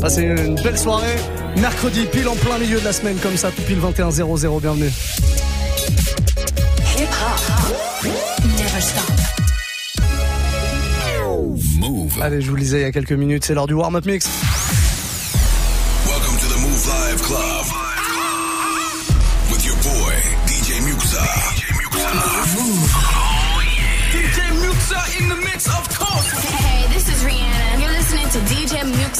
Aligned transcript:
Passez 0.00 0.22
une 0.22 0.54
belle 0.62 0.78
soirée. 0.78 1.16
Mercredi, 1.56 2.06
pile 2.12 2.28
en 2.28 2.36
plein 2.36 2.58
milieu 2.58 2.78
de 2.78 2.84
la 2.84 2.92
semaine, 2.92 3.16
comme 3.16 3.36
ça, 3.36 3.50
tout 3.50 3.62
pile 3.62 3.78
21-0-0. 3.78 4.60
Bienvenue. 4.60 4.90
Hip 6.98 7.08
hop. 7.08 8.12
Never 8.44 8.80
stop. 8.80 9.02
Move. 11.78 12.22
Allez, 12.22 12.40
je 12.40 12.50
vous 12.50 12.56
le 12.56 12.62
disais 12.62 12.78
il 12.78 12.82
y 12.82 12.86
a 12.86 12.92
quelques 12.92 13.12
minutes, 13.12 13.44
c'est 13.44 13.54
l'heure 13.54 13.66
du 13.66 13.74
warm-up 13.74 14.06
mix. 14.06 14.28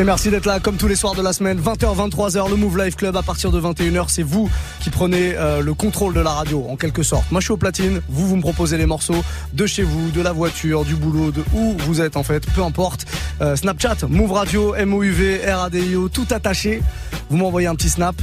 Et 0.00 0.04
merci 0.04 0.30
d'être 0.30 0.46
là 0.46 0.60
comme 0.60 0.78
tous 0.78 0.88
les 0.88 0.96
soirs 0.96 1.14
de 1.14 1.20
la 1.20 1.34
semaine, 1.34 1.60
20h, 1.60 1.94
23h, 2.08 2.48
le 2.48 2.56
Move 2.56 2.78
Live 2.78 2.96
Club 2.96 3.18
à 3.18 3.22
partir 3.22 3.50
de 3.50 3.60
21h. 3.60 4.06
C'est 4.08 4.22
vous 4.22 4.48
qui 4.80 4.88
prenez 4.88 5.34
euh, 5.34 5.60
le 5.60 5.74
contrôle 5.74 6.14
de 6.14 6.20
la 6.20 6.30
radio 6.30 6.64
en 6.70 6.76
quelque 6.76 7.02
sorte. 7.02 7.30
Moi 7.30 7.42
je 7.42 7.44
suis 7.44 7.52
au 7.52 7.58
platine, 7.58 8.00
vous 8.08 8.26
vous 8.26 8.36
me 8.36 8.40
proposez 8.40 8.78
les 8.78 8.86
morceaux 8.86 9.22
de 9.52 9.66
chez 9.66 9.82
vous, 9.82 10.10
de 10.10 10.22
la 10.22 10.32
voiture, 10.32 10.86
du 10.86 10.94
boulot, 10.94 11.32
de 11.32 11.44
où 11.52 11.76
vous 11.80 12.00
êtes 12.00 12.16
en 12.16 12.22
fait, 12.22 12.50
peu 12.54 12.62
importe. 12.62 13.04
Euh, 13.42 13.56
Snapchat, 13.56 14.06
Move 14.08 14.32
Radio, 14.32 14.74
MOUV, 14.86 15.42
RADIO, 15.46 16.08
tout 16.08 16.26
attaché. 16.30 16.80
Vous 17.28 17.36
m'envoyez 17.36 17.66
un 17.68 17.74
petit 17.74 17.90
snap. 17.90 18.16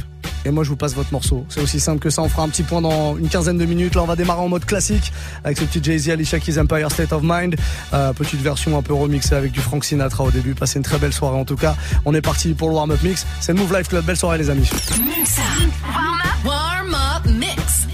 Et 0.48 0.50
moi 0.50 0.64
je 0.64 0.70
vous 0.70 0.76
passe 0.76 0.94
votre 0.94 1.12
morceau. 1.12 1.44
C'est 1.50 1.60
aussi 1.60 1.78
simple 1.78 2.00
que 2.00 2.08
ça. 2.08 2.22
On 2.22 2.28
fera 2.28 2.42
un 2.42 2.48
petit 2.48 2.62
point 2.62 2.80
dans 2.80 3.18
une 3.18 3.28
quinzaine 3.28 3.58
de 3.58 3.66
minutes. 3.66 3.94
Là 3.94 4.02
on 4.02 4.06
va 4.06 4.16
démarrer 4.16 4.40
en 4.40 4.48
mode 4.48 4.64
classique 4.64 5.12
avec 5.44 5.58
ce 5.58 5.64
petit 5.64 5.84
Jay-Z, 5.84 6.08
Alicia 6.08 6.40
Keys 6.40 6.58
Empire 6.58 6.90
State 6.90 7.12
of 7.12 7.20
Mind. 7.22 7.54
Euh, 7.92 8.14
petite 8.14 8.40
version 8.40 8.78
un 8.78 8.82
peu 8.82 8.94
remixée 8.94 9.34
avec 9.34 9.52
du 9.52 9.60
Frank 9.60 9.84
Sinatra 9.84 10.24
au 10.24 10.30
début. 10.30 10.54
Passez 10.54 10.78
une 10.78 10.84
très 10.84 10.98
belle 10.98 11.12
soirée 11.12 11.38
en 11.38 11.44
tout 11.44 11.56
cas. 11.56 11.76
On 12.06 12.14
est 12.14 12.22
parti 12.22 12.54
pour 12.54 12.70
le 12.70 12.76
warm-up 12.76 13.02
mix. 13.02 13.26
C'est 13.40 13.52
le 13.52 13.58
Move 13.58 13.76
Life 13.76 13.88
Club. 13.88 14.06
Belle 14.06 14.16
soirée 14.16 14.38
les 14.38 14.48
amis. 14.48 14.70
Muxa. 14.98 15.42
Warm 15.94 16.20
up. 16.24 16.46
Warm 16.46 16.94
up 16.94 17.26
mix. 17.26 17.87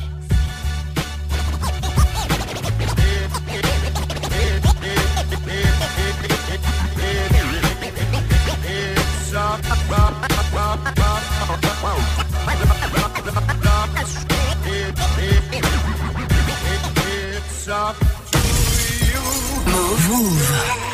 Move. 19.75 20.09
Move. 20.09 20.94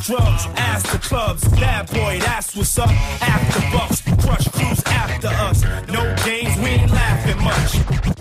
Drugs. 0.00 0.46
Ass 0.56 0.82
the 0.92 0.98
clubs, 0.98 1.48
bad 1.48 1.90
boy, 1.90 2.18
that's 2.20 2.54
what's 2.56 2.78
up. 2.78 2.90
After 3.20 3.60
bucks, 3.76 4.00
crush 4.24 4.48
crews 4.48 4.82
after 4.86 5.28
us. 5.28 5.62
No 5.88 6.14
games, 6.24 6.56
we 6.58 6.70
ain't 6.70 6.90
laughing 6.90 7.42
much. 7.42 8.17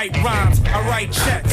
Write 0.00 0.24
rhymes, 0.24 0.60
I 0.64 0.88
write 0.88 1.12
checks. 1.12 1.52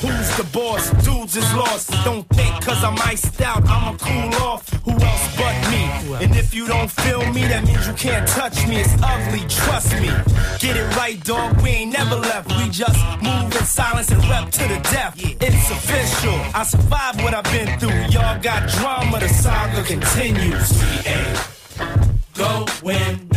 Who's 0.00 0.36
the 0.36 0.48
boss? 0.52 0.90
Dudes 1.04 1.36
is 1.36 1.54
lost. 1.54 1.90
Don't 2.04 2.26
think 2.30 2.64
cause 2.64 2.82
I'm 2.82 2.98
iced 2.98 3.40
out, 3.40 3.62
I'ma 3.68 3.96
cool 3.98 4.34
off. 4.42 4.68
Who 4.84 4.92
else 4.92 5.36
but 5.36 5.56
me? 5.70 5.84
And 6.24 6.34
if 6.34 6.54
you 6.54 6.66
don't 6.66 6.90
feel 6.90 7.24
me, 7.32 7.42
that 7.42 7.64
means 7.64 7.86
you 7.86 7.94
can't 7.94 8.26
touch 8.26 8.66
me. 8.66 8.80
It's 8.80 8.94
ugly, 9.00 9.44
trust 9.48 9.92
me. 9.92 10.10
Get 10.58 10.76
it 10.76 10.96
right, 10.96 11.22
dog. 11.22 11.60
We 11.62 11.70
ain't 11.70 11.92
never 11.92 12.16
left. 12.16 12.48
We 12.58 12.68
just 12.68 12.98
move 13.22 13.54
in 13.54 13.64
silence 13.64 14.10
and 14.10 14.24
rep 14.28 14.50
to 14.50 14.64
the 14.72 14.80
death. 14.90 15.14
It's 15.16 15.70
official. 15.70 16.38
I 16.54 16.64
survived 16.64 17.22
what 17.22 17.34
I've 17.34 17.44
been 17.44 17.78
through. 17.78 18.00
Y'all 18.10 18.40
got 18.40 18.68
drama, 18.70 19.20
the 19.20 19.28
saga 19.28 19.84
continues. 19.84 20.68
Ain't 21.06 21.48
going 22.34 23.27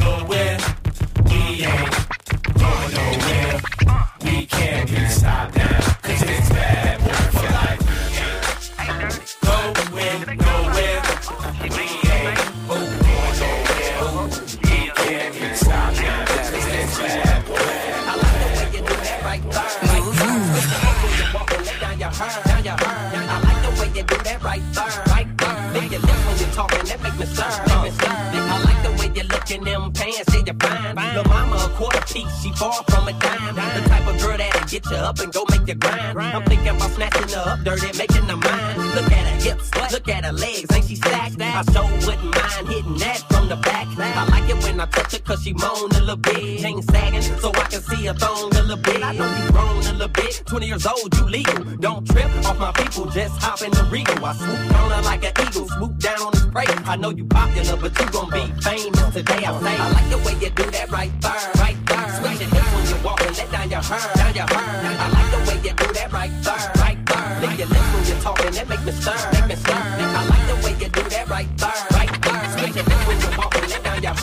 in 29.52 29.64
them 29.64 29.92
pants, 29.92 30.34
yeah, 30.34 30.44
you're 30.46 30.56
fine. 30.56 30.96
Lil' 31.14 31.24
mama 31.26 31.56
a 31.56 31.70
quarter 31.76 32.02
piece, 32.02 32.42
she 32.42 32.52
far 32.54 32.84
from 32.90 33.08
a 33.08 33.14
dime. 33.14 33.56
The 33.56 33.90
type 33.90 34.08
of 34.08 34.20
girl 34.22 34.38
that'll 34.38 34.68
get 34.68 34.86
you 34.86 34.98
up 34.98 35.20
and 35.20 35.34
go 35.34 35.46
make 35.50 35.68
you 35.68 35.76
grind. 35.76 36.18
I'm 36.20 36.44
thinking 36.44 36.70
about 36.70 36.92
snatching 36.92 37.30
her 37.30 37.44
up 37.52 37.60
dirty, 37.64 37.98
making 37.98 38.24
her 38.24 38.38
mine. 38.38 38.78
Look 38.96 39.12
at 39.12 39.28
her 39.28 39.50
hips, 39.50 39.72
look 39.92 40.08
at 40.08 40.26
her 40.26 40.34
legs, 40.34 40.72
ain't 40.74 40.86
she 40.86 40.96
stacked? 40.96 41.42
I 41.42 41.64
so 41.64 41.84
wouldn't 42.06 42.36
mind 42.36 42.68
hitting 42.68 42.98
that 43.00 43.31
from 43.42 43.50
the 43.50 43.56
back. 43.58 43.88
I 43.98 44.26
like 44.30 44.50
it 44.50 44.64
when 44.64 44.80
I 44.80 44.86
touch 44.86 45.14
her 45.14 45.20
cause 45.20 45.44
she 45.44 45.54
moan 45.54 45.92
a 45.92 46.00
little 46.00 46.16
bit. 46.16 46.60
Chain 46.62 46.82
sagging 46.82 47.22
so 47.22 47.50
I 47.50 47.66
can 47.72 47.82
see 47.82 48.06
her 48.06 48.14
thong 48.14 48.52
a 48.56 48.62
little 48.62 48.78
bit. 48.78 49.04
I 49.04 49.14
know 49.14 49.30
you 49.38 49.52
grown 49.52 49.78
a 49.78 49.94
little 49.94 50.08
bit. 50.08 50.44
20 50.46 50.68
years 50.68 50.86
old, 50.86 51.16
you 51.18 51.26
legal. 51.26 51.64
Don't 51.80 52.06
trip 52.08 52.30
off 52.46 52.58
my 52.60 52.72
people, 52.72 53.06
just 53.06 53.42
hop 53.42 53.62
in 53.62 53.72
the 53.72 53.84
regal. 53.92 54.26
I 54.26 54.34
swoop 54.34 54.60
on 54.78 54.92
her 54.92 55.02
like 55.04 55.24
an 55.24 55.34
eagle, 55.42 55.68
swoop 55.68 55.98
down 56.00 56.22
on 56.22 56.34
his 56.34 56.46
prey. 56.46 56.66
I 56.86 56.96
know 56.96 57.10
you 57.10 57.26
popular, 57.26 57.78
but 57.78 58.00
you 58.00 58.06
gon' 58.12 58.30
be 58.30 58.44
famous 58.62 59.14
today. 59.14 59.44
I 59.46 59.52
say, 59.62 59.76
I 59.84 59.88
like 59.98 60.10
the 60.10 60.18
way 60.26 60.34
you 60.44 60.50
do 60.50 60.66
that 60.72 60.92
right 60.92 61.14
there, 61.22 61.52
right 61.64 61.80
there. 61.86 62.10
Switch 62.18 62.40
your 62.42 62.50
hips 62.50 62.72
when 62.74 62.86
you 62.92 62.98
walk 63.04 63.22
and 63.22 63.38
let 63.38 63.52
down 63.52 63.70
your 63.70 63.82
hair, 63.82 64.14
down 64.16 64.34
your 64.36 64.48
hair. 64.48 64.98
I 65.02 65.08
like 65.18 65.30
the 65.34 65.42
way 65.50 65.58
you 65.66 65.74
do 65.74 65.88
that 65.94 66.12
right 66.14 66.36
there, 66.44 66.72
right 66.84 67.00
there. 67.06 67.42
Lick 67.42 67.58
your 67.58 67.68
lips 67.68 67.90
when 67.94 68.04
you're 68.06 68.22
talking, 68.22 68.52
that 68.52 68.70
make 68.70 68.84
me 68.86 68.92
stir, 68.92 69.18
make 69.34 69.48
me 69.48 69.56
stir. 69.56 69.74
I 69.74 70.22
like 70.30 70.46
the 70.52 70.56
way 70.66 70.74
you 70.82 70.90
do 70.90 71.04
that 71.10 71.30
right 71.30 71.58
there, 71.58 71.61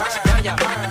and 0.01 0.15
let 0.27 0.45
down 0.45 0.88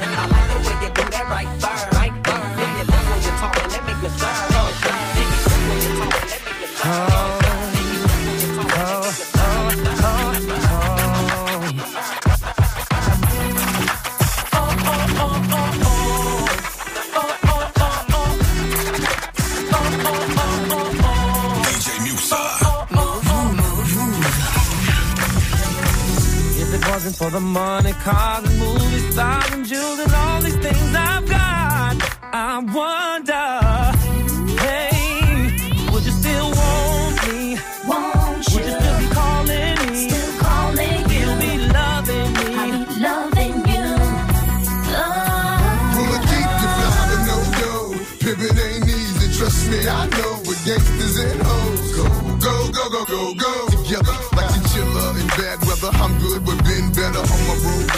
for 27.17 27.31
the 27.31 27.39
money, 27.39 27.93
cars 27.93 28.43
and 28.47 28.59
movie 28.59 29.11
stars 29.11 29.51
and 29.51 29.65
jewels 29.65 29.99
and 29.99 30.13
all 30.13 30.39
these 30.41 30.55
things 30.57 30.95
I've 30.95 31.27
got, 31.27 31.95
I 32.21 32.59
wonder, 32.59 33.66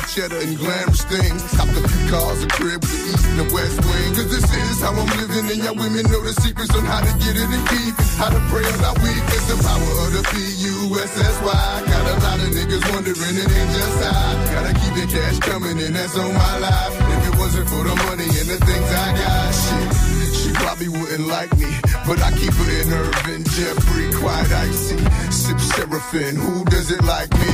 cheddar 0.09 0.41
and 0.41 0.57
glamorous 0.57 1.05
things. 1.05 1.45
Copped 1.53 1.77
a 1.77 1.83
few 1.85 2.03
cars, 2.09 2.41
a 2.43 2.47
crib 2.49 2.81
with 2.81 2.89
the 2.89 3.01
east 3.13 3.25
and 3.29 3.37
the 3.45 3.47
west 3.53 3.77
wing. 3.85 4.09
Cause 4.17 4.29
this 4.33 4.45
is 4.49 4.81
how 4.81 4.93
I'm 4.93 5.05
living, 5.21 5.45
and 5.53 5.59
y'all 5.61 5.77
women 5.77 6.03
know 6.09 6.21
the 6.25 6.33
secrets 6.41 6.73
on 6.73 6.83
how 6.85 7.01
to 7.05 7.13
get 7.21 7.37
it 7.37 7.45
and 7.45 7.63
keep 7.69 7.93
it. 7.93 8.09
How 8.17 8.29
to 8.33 8.41
pray 8.49 8.65
on 8.65 8.81
our 8.81 8.97
weakness, 9.05 9.43
the 9.45 9.57
power 9.61 9.91
of 10.05 10.09
the 10.17 10.23
P-U-S-S-Y. 10.33 11.69
Got 11.85 12.05
a 12.09 12.15
lot 12.25 12.39
of 12.41 12.49
niggas 12.49 12.85
wondering, 12.89 13.35
it 13.37 13.49
ain't 13.53 13.71
just 13.71 14.01
I. 14.01 14.33
Gotta 14.49 14.73
keep 14.81 14.93
the 14.97 15.05
cash 15.13 15.37
coming, 15.45 15.77
and 15.77 15.93
that's 15.95 16.17
on 16.17 16.33
my 16.33 16.57
life. 16.57 16.93
If 16.97 17.21
it 17.29 17.35
wasn't 17.37 17.69
for 17.69 17.83
the 17.85 17.95
money 18.09 18.29
and 18.33 18.47
the 18.49 18.57
things 18.65 18.89
I 18.89 19.07
got, 19.13 19.53
shit. 19.53 20.08
She 20.39 20.51
probably 20.53 20.87
wouldn't 20.89 21.27
like 21.27 21.51
me, 21.57 21.69
but 22.07 22.21
I 22.21 22.31
keep 22.39 22.53
her 22.53 22.69
in 22.81 22.93
Irvin, 22.93 23.43
Jeffrey, 23.43 24.07
quite 24.21 24.51
icy. 24.51 24.97
Sip 25.31 25.59
Seraphim, 25.59 26.35
who 26.37 26.63
does 26.65 26.91
it 26.91 27.03
like 27.03 27.31
me? 27.33 27.51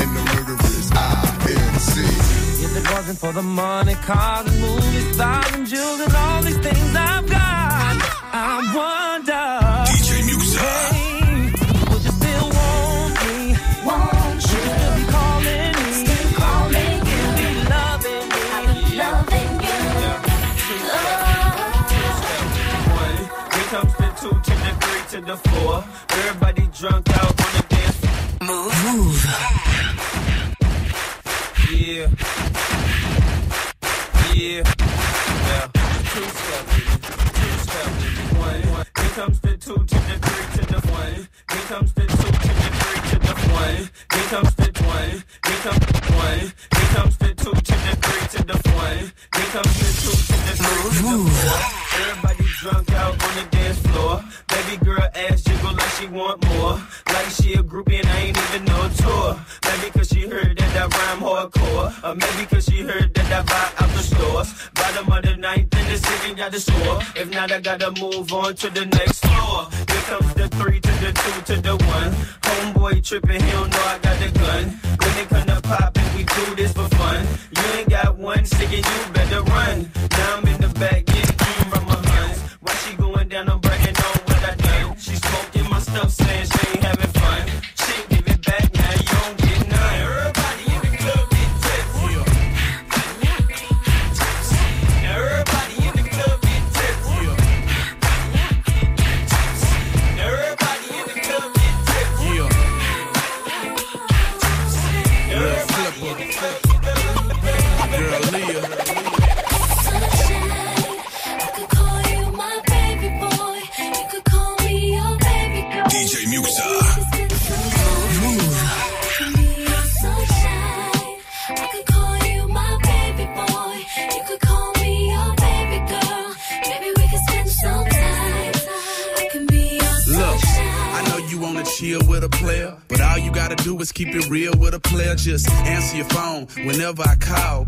And 0.00 0.10
the 0.16 0.22
murderers, 0.30 0.90
I-N-C. 0.92 2.00
If 2.64 2.76
it 2.76 2.86
wasn't 2.94 3.18
for 3.18 3.32
the 3.32 3.42
money, 3.42 3.94
cars 4.06 4.46
and 4.46 4.60
movie 4.60 5.12
stars 5.12 5.52
and 5.52 5.66
jewels 5.66 6.00
and 6.00 6.14
all 6.14 6.42
these 6.42 6.58
things 6.58 6.94
I've 6.94 7.26
got, 7.28 7.96
I 8.32 8.54
wonder, 8.78 9.47
the 25.28 25.36
four. 25.36 25.84
Everybody 26.08 26.66
drunk 26.72 27.06
out 27.10 27.36
on 27.44 27.52
the 27.52 27.62
dance 27.68 27.96
floor. 28.00 28.72
Yeah. 31.68 32.08
Yeah. 34.32 34.62
Well, 35.44 35.68
two 36.12 36.28
step. 36.38 36.64
Two 37.36 37.54
step 37.64 37.90
it. 38.08 38.28
One. 38.38 38.62
Here 38.96 39.12
comes 39.18 39.38
the 39.40 39.52
two 39.58 39.76
to 39.76 39.98
the 40.08 40.16
three 40.24 40.46
to 40.56 40.62
the 40.72 40.80
one. 40.96 41.28
Here 41.52 41.66
comes 41.68 41.92
the 41.92 42.04
two 42.08 42.32
to 42.44 42.52
the 42.60 42.68
three 42.80 43.00
to 43.10 43.16
the 43.28 43.34
one. 43.52 43.84
Here 44.14 44.28
comes 44.32 44.52
the 44.54 44.68
one. 44.88 45.12
Here 45.44 45.60
comes 45.66 45.84
the 45.84 46.00
one. 46.24 46.40
Here 46.76 46.90
comes 46.96 47.14
the 47.18 47.30
two 47.42 47.52
to 47.52 47.74
the 47.84 47.92
three 48.04 48.24
to 48.32 48.40
the 48.48 48.56
one. 48.72 49.04
Here 49.36 49.50
comes 49.52 49.74
the 49.76 49.88
two 50.00 50.16
to 50.28 50.36
the 50.46 50.52
three 50.56 50.88
to 50.88 51.04
the 51.04 51.30
four. 51.44 51.60
Everybody 52.00 52.37
drunk 52.70 52.92
out 52.92 53.12
on 53.22 53.34
the 53.36 53.46
dance 53.50 53.78
floor. 53.78 54.22
Baby 54.48 54.84
girl 54.84 55.08
ass 55.14 55.42
jiggle 55.42 55.72
like 55.72 55.92
she 55.98 56.06
want 56.06 56.44
more. 56.48 56.74
Like 57.14 57.30
she 57.30 57.54
a 57.54 57.62
groupie 57.62 58.00
and 58.00 58.08
I 58.08 58.18
ain't 58.26 58.38
even 58.38 58.64
know 58.66 58.88
tour. 58.96 59.40
Maybe 59.64 59.90
cause 59.90 60.08
she 60.08 60.22
heard 60.28 60.56
that 60.58 60.76
I 60.76 60.84
rhyme 60.96 61.20
hardcore. 61.20 61.88
Or 62.04 62.14
maybe 62.14 62.46
cause 62.46 62.64
she 62.64 62.82
heard 62.82 63.14
that 63.14 63.32
I 63.32 63.42
buy 63.42 63.84
out 63.84 63.90
the 63.96 64.02
stores. 64.02 64.48
Bottom 64.74 65.12
of 65.12 65.22
the 65.22 65.36
ninth 65.36 65.74
in 65.74 65.84
the 65.88 65.98
city 65.98 66.34
got 66.34 66.52
the 66.52 66.60
score. 66.60 66.98
If 67.16 67.30
not, 67.30 67.52
I 67.52 67.60
gotta 67.60 67.90
move 68.00 68.32
on 68.32 68.54
to 68.56 68.70
the 68.70 68.84
next 68.86 69.24
floor. 69.24 69.68
Here 69.90 70.04
comes 70.10 70.34
the 70.34 70.48
three 70.58 70.80
to 70.80 70.92
the 71.04 71.12
two 71.22 71.54
to 71.54 71.60
the 71.60 71.76
one. 71.96 72.12
Homeboy 72.46 73.04
tripping, 73.04 73.42
he 73.42 73.50
don't 73.52 73.70
know 73.70 73.84
I 73.94 73.98
got 73.98 74.16
the 74.20 74.30
gun. 74.38 74.64
When 75.00 75.14
it 75.22 75.28
come 75.28 75.46
to 75.46 75.60
poppin', 75.62 76.08
we 76.16 76.24
do 76.24 76.54
this 76.56 76.72
for 76.72 76.88
fun. 76.96 77.26
You 77.56 77.62
ain't 77.78 77.88
got 77.88 78.16
one 78.18 78.44
sticking, 78.44 78.84
you 78.84 79.12
better 79.12 79.42
run. 79.42 79.90
Now 80.10 80.36
I'm 80.36 80.46
in 80.48 80.60
the 80.60 80.68
back, 80.80 81.17
down, 83.28 83.48
I'm 83.50 83.60
bragging 83.60 83.96
on 83.96 84.18
what 84.24 84.44
I 84.44 84.54
done. 84.54 84.96
She 84.96 85.14
smoking 85.16 85.70
my 85.70 85.78
stuff, 85.80 86.10
saying 86.10 86.46
she 86.46 86.68
ain't 86.70 86.84
having 86.84 87.07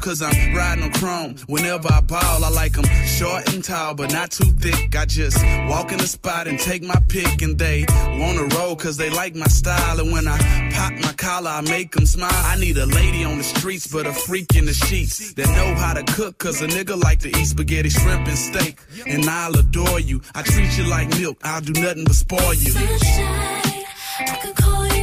Cause 0.01 0.23
I'm 0.23 0.55
riding 0.55 0.85
on 0.85 0.93
chrome 0.93 1.37
whenever 1.47 1.93
I 1.93 2.01
ball. 2.01 2.45
I 2.45 2.49
like 2.49 2.73
them 2.73 2.87
short 3.07 3.53
and 3.53 3.63
tall, 3.63 3.95
but 3.95 4.11
not 4.13 4.31
too 4.31 4.51
thick. 4.53 4.97
I 4.97 5.05
just 5.05 5.37
walk 5.69 5.93
in 5.93 5.99
the 5.99 6.07
spot 6.07 6.49
and 6.49 6.59
take 6.59 6.83
my 6.83 6.99
pick. 7.09 7.43
And 7.43 7.59
they 7.59 7.85
wanna 8.19 8.45
roll 8.57 8.75
cause 8.77 8.97
they 8.97 9.11
like 9.11 9.35
my 9.35 9.47
style. 9.47 10.01
And 10.01 10.11
when 10.11 10.27
I 10.27 10.39
pop 10.73 10.93
my 11.05 11.13
collar, 11.13 11.51
I 11.51 11.61
make 11.61 11.93
them 11.93 12.07
smile. 12.07 12.31
I 12.33 12.59
need 12.59 12.79
a 12.79 12.87
lady 12.87 13.25
on 13.25 13.37
the 13.39 13.45
streets, 13.45 13.87
but 13.87 14.07
a 14.07 14.13
freak 14.13 14.57
in 14.57 14.65
the 14.65 14.73
sheets 14.73 15.35
that 15.35 15.49
know 15.49 15.75
how 15.75 15.93
to 15.93 16.03
cook. 16.15 16.39
Cause 16.39 16.63
a 16.63 16.67
nigga 16.67 17.01
like 17.01 17.19
to 17.21 17.29
eat 17.29 17.45
spaghetti, 17.47 17.91
shrimp, 17.91 18.27
and 18.27 18.39
steak. 18.39 18.79
And 19.07 19.27
I'll 19.27 19.55
adore 19.55 20.01
you. 20.01 20.23
I 20.35 20.43
treat 20.43 20.77
you 20.79 20.85
like 20.85 21.11
milk. 21.19 21.39
I'll 21.45 21.61
do 21.61 21.75
nothing 21.81 22.05
but 22.05 22.15
spoil 22.15 22.55
you. 22.55 22.71
Sunshine, 22.71 23.85
I 24.21 24.39
could 24.43 24.57
call 24.57 24.87
you 24.87 25.00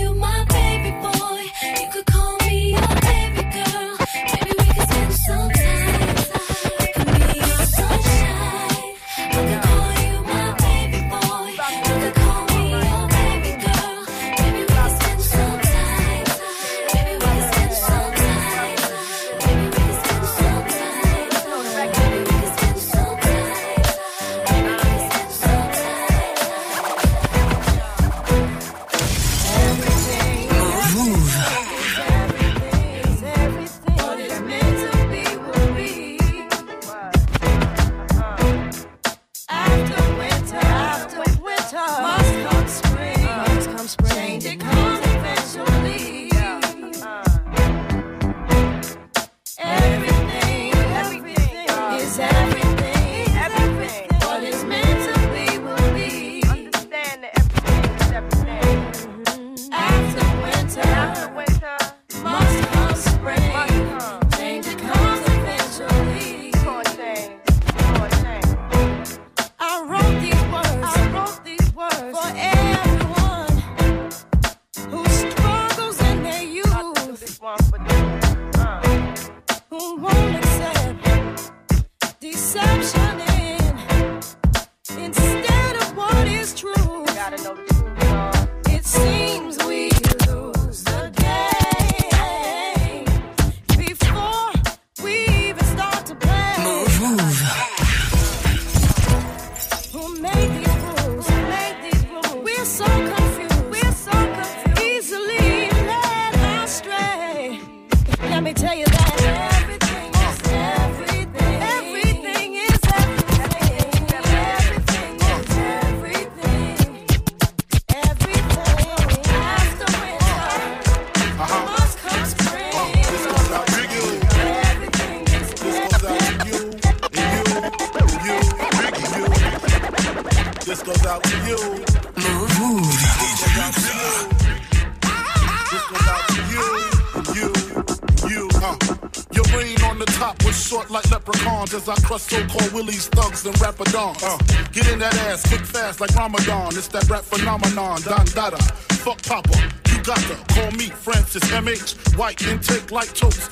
phenomenon, 147.58 148.02
Don 148.04 148.26
Dada. 148.28 148.58
Fuck 149.04 149.22
Papa, 149.24 149.58
you 149.90 150.02
got 150.04 150.18
to 150.18 150.36
call 150.54 150.72
me 150.72 150.90
Francis 150.90 151.44
MH. 151.46 152.18
White 152.18 152.42
intake 152.48 152.92
like 152.92 153.14
toast, 153.14 153.47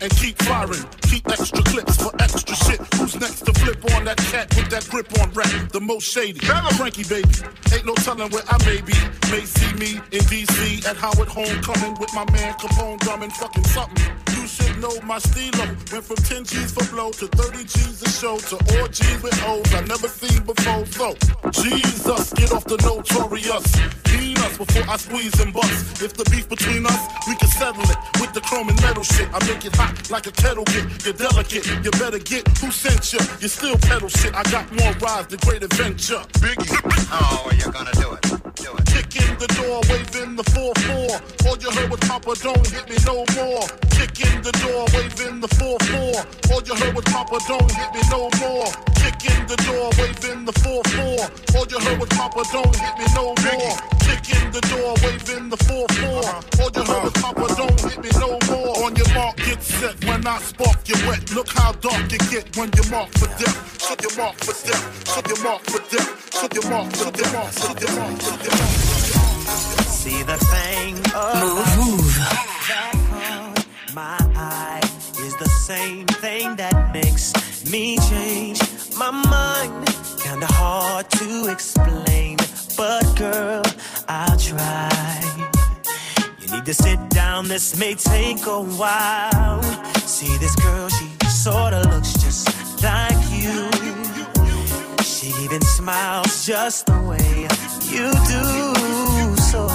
and 0.00 0.10
keep 0.16 0.36
firing. 0.42 0.84
Keep 1.02 1.28
extra 1.28 1.62
clips 1.62 1.96
for 1.96 2.12
extra 2.20 2.54
shit. 2.54 2.80
Who's 2.94 3.18
next 3.18 3.40
to 3.46 3.52
flip 3.54 3.84
on 3.94 4.04
that 4.04 4.16
cat 4.16 4.54
with 4.56 4.70
that 4.70 4.88
grip 4.88 5.08
on 5.20 5.30
rap? 5.32 5.50
The 5.72 5.80
most 5.80 6.04
shady. 6.10 6.40
Frankie 6.80 7.04
baby, 7.04 7.28
ain't 7.74 7.84
no 7.84 7.94
telling 7.94 8.30
where 8.30 8.42
I 8.48 8.56
may 8.64 8.80
be. 8.80 8.96
May 9.30 9.44
see 9.44 9.72
me 9.76 10.00
in 10.12 10.22
DC 10.32 10.86
at 10.86 10.96
Howard 10.96 11.28
Homecoming 11.28 11.94
with 12.00 12.12
my 12.14 12.24
man 12.32 12.54
Capone 12.54 12.98
drumming 13.00 13.30
fucking 13.30 13.64
something. 13.64 14.04
You 14.36 14.46
should 14.46 14.78
know 14.80 14.98
my 15.04 15.18
stilo. 15.18 15.66
Went 15.92 16.04
from 16.04 16.16
10 16.16 16.44
G's 16.44 16.72
for 16.72 16.84
blow 16.90 17.10
to 17.12 17.26
30 17.26 17.64
G's 17.64 18.02
a 18.02 18.08
show 18.08 18.38
to 18.38 18.56
all 18.56 18.88
G's 18.88 19.22
with 19.22 19.38
O's 19.44 19.74
I 19.74 19.80
never 19.84 20.08
seen 20.08 20.42
before. 20.44 20.86
So, 20.86 21.14
Jesus, 21.52 22.32
get 22.32 22.52
off 22.52 22.64
the 22.64 22.78
notorious. 22.80 23.66
Beat 24.10 24.38
us 24.40 24.56
before 24.56 24.84
I 24.88 24.96
squeeze 24.96 25.38
and 25.40 25.52
bust. 25.52 26.02
If 26.02 26.14
the 26.14 26.24
beef 26.30 26.48
between 26.48 26.86
us, 26.86 27.08
we 27.28 27.36
can 27.36 27.48
settle 27.48 27.82
it 27.82 27.98
with 28.20 28.32
the 28.32 28.40
chrome 28.40 28.68
and 28.68 28.80
metal 28.82 29.04
shit. 29.04 29.28
I 29.32 29.38
make 29.46 29.64
it 29.64 29.76
hot 29.80 30.10
like 30.10 30.26
a 30.26 30.32
kettle 30.32 30.64
get. 30.64 30.84
You're 31.04 31.14
delicate, 31.14 31.64
you 31.84 31.90
better 32.02 32.18
get 32.18 32.46
who 32.58 32.70
sent 32.70 33.12
you. 33.12 33.20
You 33.40 33.48
still 33.48 33.76
pedal 33.88 34.08
shit. 34.08 34.34
I 34.34 34.42
got 34.54 34.66
more 34.78 34.92
rides 35.00 35.28
than 35.28 35.40
great 35.40 35.62
adventure. 35.62 36.22
Biggie. 36.42 36.68
Oh, 37.12 37.50
you're 37.58 37.72
gonna 37.72 37.96
do 37.96 38.08
it. 38.16 38.22
Do 38.60 38.70
it. 38.76 38.84
Kick 38.92 39.10
in 39.22 39.32
the 39.38 39.48
door, 39.58 39.80
waving 39.88 40.36
the 40.36 40.44
4-4. 40.44 41.46
All 41.46 41.56
you 41.56 41.70
heard 41.70 41.90
was 41.90 42.00
Papa, 42.00 42.32
don't 42.42 42.66
hit 42.68 42.86
me 42.90 42.96
no 43.06 43.24
more. 43.36 43.64
Kick 43.96 44.20
in 44.20 44.42
the 44.42 44.52
door, 44.62 44.84
waving 44.94 45.40
the 45.40 45.48
4-4. 45.48 46.52
All 46.52 46.62
you 46.62 46.74
heard 46.74 46.94
was 46.94 47.04
Papa, 47.04 47.38
don't 47.48 47.70
hit 47.72 47.90
me 47.94 48.02
no 48.10 48.28
more. 48.40 48.68
Kick 49.00 49.20
in 49.32 49.46
the 49.46 49.56
door, 49.66 49.88
waving 49.98 50.44
the 50.44 50.52
4-4. 50.52 51.56
All 51.56 51.66
you 51.66 51.78
heard 51.80 51.98
was 51.98 52.08
Papa, 52.10 52.42
don't 52.52 52.76
hit 52.76 52.94
me 52.98 53.06
no 53.14 53.34
more. 53.46 53.74
Kick 54.04 54.24
in 54.36 54.46
the 54.52 54.60
door, 54.68 54.94
waving 55.02 55.48
the 55.48 55.56
4-4. 55.56 55.80
Uh-huh. 55.80 56.62
All 56.62 56.70
you 56.74 56.84
heard 56.84 57.04
was 57.04 57.12
Papa, 57.22 57.46
don't 57.56 57.80
hit 57.80 57.98
me 58.04 58.10
no 58.20 58.38
more. 58.48 58.84
On 58.84 58.94
your 58.96 59.10
mark, 59.14 59.36
get 59.36 59.62
set. 59.78 60.04
When 60.04 60.26
I 60.26 60.38
spark, 60.38 60.88
you 60.88 60.96
wet. 61.06 61.30
Look 61.34 61.48
how 61.50 61.72
dark 61.72 62.10
you 62.12 62.18
get 62.30 62.56
when 62.56 62.70
you 62.76 62.84
mark 62.90 63.10
for 63.18 63.28
death. 63.40 63.58
So 63.80 63.94
you 64.02 64.10
mark 64.16 64.36
for 64.36 64.54
death. 64.66 64.84
So 65.08 65.20
you 65.28 65.42
mark 65.44 65.62
for 65.62 65.80
death. 65.94 66.10
So 66.34 66.46
you 66.54 66.62
mark 66.70 66.90
for 66.96 67.10
death. 67.10 67.52
So 67.58 67.68
you 67.80 67.88
mark 67.98 68.16
for 68.22 68.36
death. 68.44 69.90
See 70.00 70.22
the 70.22 70.36
thing 70.52 70.94
Move, 71.40 71.76
move. 71.78 72.14
that 72.68 73.64
my 73.94 74.18
eye 74.36 74.80
is 75.26 75.36
the 75.36 75.48
same 75.48 76.06
thing 76.06 76.56
that 76.56 76.92
makes 76.94 77.32
me 77.70 77.98
change 78.08 78.60
my 78.96 79.10
mind. 79.10 79.86
Kinda 80.22 80.46
hard 80.46 81.10
to 81.10 81.48
explain, 81.50 82.36
but 82.76 83.04
girl, 83.16 83.62
I'll 84.08 84.36
try. 84.38 85.49
Need 86.52 86.64
to 86.64 86.74
sit 86.74 87.10
down, 87.10 87.48
this 87.48 87.78
may 87.78 87.94
take 87.94 88.44
a 88.46 88.60
while. 88.60 89.62
See 90.04 90.36
this 90.38 90.54
girl, 90.56 90.88
she 90.88 91.06
sorta 91.28 91.80
looks 91.88 92.12
just 92.14 92.82
like 92.82 93.22
you. 93.30 93.70
She 95.04 95.28
even 95.44 95.62
smiles 95.62 96.44
just 96.44 96.86
the 96.86 97.00
way 97.10 97.46
you 97.94 98.10
do. 98.34 99.36
So 99.50 99.68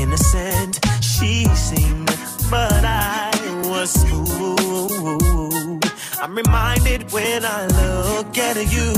innocent 0.00 0.78
she 1.02 1.44
seemed, 1.54 2.10
but 2.50 2.84
I 2.84 3.30
was 3.66 3.92
fooled. 4.04 5.84
I'm 6.22 6.34
reminded 6.34 7.12
when 7.12 7.44
I 7.44 7.66
look 7.66 8.38
at 8.38 8.56
you, 8.72 8.92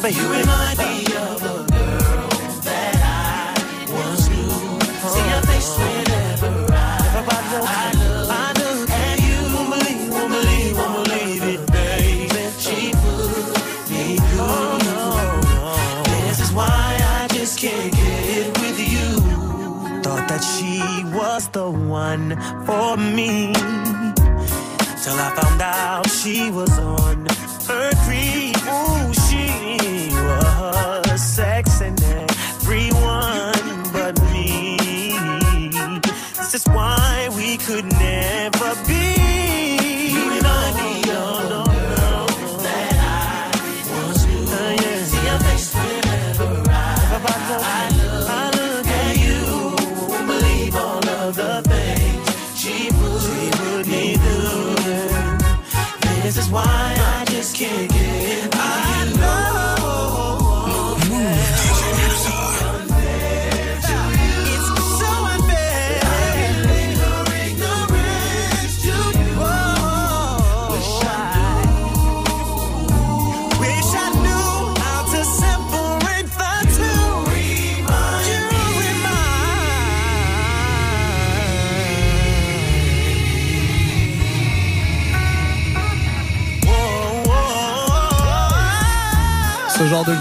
but 0.00 0.14
you 0.16 0.32
remind 0.32 0.78
me 0.78 1.04
of 1.14 1.42
a 1.42 1.71
one 22.12 22.30
for 22.66 22.96
me. 22.96 23.52
Till 25.02 25.18
I 25.26 25.32
found 25.36 25.62
out 25.62 26.10
she 26.10 26.50
was 26.50 26.78
on 26.78 27.01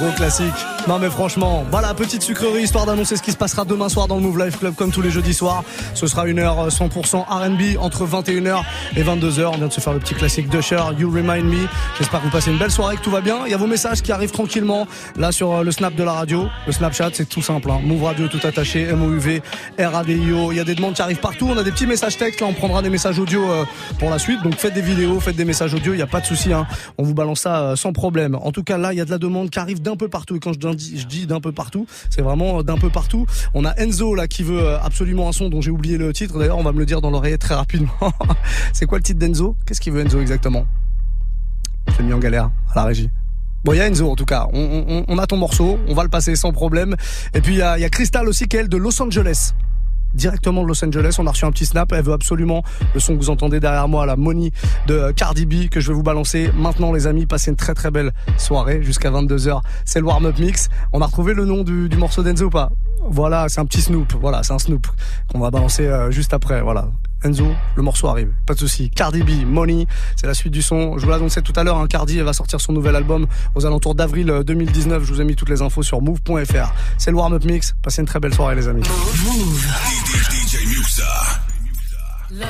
gros 0.01 0.15
classique. 0.15 0.70
Non 0.87 0.97
mais 0.97 1.11
franchement, 1.11 1.63
voilà, 1.69 1.93
petite 1.93 2.23
sucrerie 2.23 2.63
histoire 2.63 2.87
d'annoncer 2.87 3.15
ce 3.15 3.21
qui 3.21 3.31
se 3.31 3.37
passera 3.37 3.65
demain 3.65 3.87
soir 3.87 4.07
dans 4.07 4.15
le 4.15 4.21
Move 4.21 4.43
Life 4.43 4.57
Club 4.57 4.73
comme 4.73 4.91
tous 4.91 5.01
les 5.01 5.11
jeudis 5.11 5.33
soirs. 5.33 5.63
Ce 5.93 6.07
sera 6.07 6.27
une 6.27 6.39
heure 6.39 6.59
euh, 6.59 6.69
100% 6.69 7.23
R&B 7.23 7.77
entre 7.79 8.05
21h 8.05 8.63
et 8.95 9.03
22h. 9.03 9.45
On 9.45 9.57
vient 9.57 9.67
de 9.67 9.73
se 9.73 9.79
faire 9.79 9.93
le 9.93 9.99
petit 9.99 10.15
classique 10.15 10.49
d'Usher, 10.49 10.81
You 10.97 11.09
Remind 11.11 11.45
Me. 11.45 11.67
J'espère 11.99 12.19
que 12.19 12.25
vous 12.25 12.31
passez 12.31 12.51
une 12.51 12.57
belle 12.57 12.71
soirée, 12.71 12.97
que 12.97 13.01
tout 13.01 13.11
va 13.11 13.21
bien. 13.21 13.41
Il 13.45 13.51
y 13.51 13.53
a 13.53 13.57
vos 13.57 13.67
messages 13.67 14.01
qui 14.01 14.11
arrivent 14.11 14.31
tranquillement 14.31 14.87
là 15.17 15.31
sur 15.31 15.53
euh, 15.53 15.63
le 15.63 15.71
snap 15.71 15.93
de 15.93 16.03
la 16.03 16.13
radio. 16.13 16.47
Le 16.65 16.71
Snapchat, 16.71 17.11
c'est 17.13 17.29
tout 17.29 17.43
simple. 17.43 17.69
Hein. 17.69 17.79
Move 17.83 18.03
Radio 18.03 18.27
tout 18.27 18.45
attaché, 18.45 18.81
M-O-U-V, 18.81 19.43
R-A-D-I-O. 19.77 20.51
Il 20.51 20.57
y 20.57 20.59
a 20.59 20.63
des 20.63 20.75
demandes 20.75 20.95
qui 20.95 21.03
arrivent 21.03 21.19
partout. 21.19 21.47
On 21.47 21.57
a 21.57 21.63
des 21.63 21.71
petits 21.71 21.87
messages 21.87 22.17
textes. 22.17 22.41
Là, 22.41 22.47
on 22.47 22.53
prendra 22.53 22.81
des 22.81 22.89
messages 22.89 23.19
audio 23.19 23.49
euh, 23.49 23.65
pour 23.99 24.09
la 24.09 24.17
suite. 24.17 24.41
Donc 24.41 24.55
faites 24.55 24.73
des 24.73 24.81
vidéos, 24.81 25.19
faites 25.19 25.35
des 25.35 25.45
messages 25.45 25.75
audio. 25.75 25.93
Il 25.93 25.97
n'y 25.97 26.01
a 26.01 26.07
pas 26.07 26.21
de 26.21 26.25
souci. 26.25 26.51
Hein. 26.53 26.65
On 26.97 27.03
vous 27.03 27.13
balance 27.13 27.41
ça 27.41 27.61
euh, 27.61 27.75
sans 27.75 27.93
problème. 27.93 28.35
En 28.35 28.51
tout 28.51 28.63
cas, 28.63 28.79
là, 28.79 28.93
il 28.93 28.97
y 28.97 29.01
a 29.01 29.05
de 29.05 29.11
la 29.11 29.19
demande 29.19 29.51
qui 29.51 29.59
arrive 29.59 29.81
d'un 29.81 29.95
peu 29.95 30.07
partout. 30.07 30.35
Et 30.35 30.39
quand 30.39 30.53
je 30.53 30.59
je 30.71 31.05
dis 31.05 31.27
d'un 31.27 31.39
peu 31.39 31.51
partout, 31.51 31.85
c'est 32.09 32.21
vraiment 32.21 32.63
d'un 32.63 32.77
peu 32.77 32.89
partout. 32.89 33.25
On 33.53 33.65
a 33.65 33.71
Enzo 33.77 34.15
là 34.15 34.27
qui 34.27 34.43
veut 34.43 34.61
euh, 34.61 34.79
absolument 34.81 35.29
un 35.29 35.31
son 35.31 35.49
dont 35.49 35.61
j'ai 35.61 35.71
oublié 35.71 35.97
le 35.97 36.13
titre. 36.13 36.37
D'ailleurs, 36.37 36.57
on 36.57 36.63
va 36.63 36.71
me 36.71 36.79
le 36.79 36.85
dire 36.85 37.01
dans 37.01 37.11
l'oreille 37.11 37.37
très 37.37 37.55
rapidement. 37.55 37.91
c'est 38.73 38.85
quoi 38.85 38.97
le 38.97 39.03
titre 39.03 39.19
d'Enzo? 39.19 39.55
Qu'est-ce 39.65 39.81
qu'il 39.81 39.93
veut 39.93 40.01
Enzo 40.01 40.19
exactement? 40.19 40.65
Je 41.97 42.03
mis 42.03 42.13
en 42.13 42.19
galère 42.19 42.51
à 42.71 42.75
la 42.75 42.83
régie. 42.85 43.09
Bon, 43.63 43.73
il 43.73 43.77
y 43.77 43.81
a 43.81 43.87
Enzo 43.87 44.09
en 44.09 44.15
tout 44.15 44.25
cas. 44.25 44.47
On, 44.53 45.17
a 45.17 45.27
ton 45.27 45.37
morceau, 45.37 45.77
on 45.87 45.93
va 45.93 46.03
le 46.03 46.09
passer 46.09 46.35
sans 46.35 46.51
problème. 46.51 46.95
Et 47.33 47.41
puis 47.41 47.53
il 47.53 47.59
y 47.59 47.61
a, 47.61 47.77
y 47.77 47.83
a 47.83 47.89
Crystal 47.89 48.27
aussi 48.27 48.47
qui 48.47 48.57
est 48.57 48.67
de 48.67 48.77
Los 48.77 49.01
Angeles. 49.01 49.53
Directement 50.13 50.63
de 50.63 50.67
Los 50.67 50.83
Angeles, 50.83 51.15
on 51.19 51.27
a 51.27 51.31
reçu 51.31 51.45
un 51.45 51.51
petit 51.51 51.65
snap. 51.65 51.91
Elle 51.91 52.03
veut 52.03 52.13
absolument 52.13 52.63
le 52.93 52.99
son 52.99 53.13
que 53.13 53.19
vous 53.19 53.29
entendez 53.29 53.59
derrière 53.59 53.87
moi, 53.87 54.05
la 54.05 54.15
Money 54.15 54.51
de 54.87 55.11
Cardi 55.11 55.45
B 55.45 55.69
que 55.69 55.79
je 55.79 55.89
vais 55.89 55.93
vous 55.93 56.03
balancer 56.03 56.51
maintenant, 56.55 56.91
les 56.91 57.07
amis. 57.07 57.25
Passez 57.25 57.51
une 57.51 57.57
très 57.57 57.73
très 57.73 57.91
belle 57.91 58.11
soirée 58.37 58.83
jusqu'à 58.83 59.11
22h. 59.11 59.61
C'est 59.85 59.99
le 59.99 60.05
warm-up 60.05 60.37
mix. 60.39 60.69
On 60.93 61.01
a 61.01 61.05
retrouvé 61.05 61.33
le 61.33 61.45
nom 61.45 61.63
du, 61.63 61.89
morceau 61.97 62.23
d'Enzo 62.23 62.45
ou 62.45 62.49
pas? 62.49 62.71
Voilà, 63.03 63.49
c'est 63.49 63.59
un 63.59 63.65
petit 63.65 63.81
Snoop. 63.81 64.13
Voilà, 64.19 64.43
c'est 64.43 64.53
un 64.53 64.59
Snoop 64.59 64.87
qu'on 65.27 65.39
va 65.39 65.49
balancer 65.49 65.87
euh, 65.87 66.11
juste 66.11 66.33
après. 66.33 66.61
Voilà. 66.61 66.87
Enzo, 67.23 67.47
le 67.75 67.83
morceau 67.83 68.07
arrive, 68.07 68.31
pas 68.45 68.53
de 68.53 68.59
souci. 68.59 68.89
Cardi 68.89 69.21
B, 69.21 69.45
Money, 69.45 69.85
c'est 70.15 70.27
la 70.27 70.33
suite 70.33 70.53
du 70.53 70.61
son. 70.61 70.97
Je 70.97 71.05
vous 71.05 71.11
l'annonçais 71.11 71.41
tout 71.41 71.53
à 71.55 71.63
l'heure, 71.63 71.77
hein, 71.77 71.87
Cardi 71.87 72.19
va 72.19 72.33
sortir 72.33 72.59
son 72.59 72.73
nouvel 72.73 72.95
album 72.95 73.27
aux 73.55 73.65
alentours 73.65 73.95
d'avril 73.95 74.29
euh, 74.29 74.43
2019. 74.43 75.03
Je 75.03 75.13
vous 75.13 75.21
ai 75.21 75.23
mis 75.23 75.35
toutes 75.35 75.49
les 75.49 75.61
infos 75.61 75.83
sur 75.83 76.01
move.fr. 76.01 76.73
C'est 76.97 77.11
le 77.11 77.17
warm-up 77.17 77.43
mix. 77.45 77.75
Passez 77.81 78.01
une 78.01 78.07
très 78.07 78.19
belle 78.19 78.33
soirée, 78.33 78.55
les 78.55 78.67
amis. 78.67 78.83
DJ 78.83 80.65
Muxa. 80.67 81.03
Look, 82.31 82.47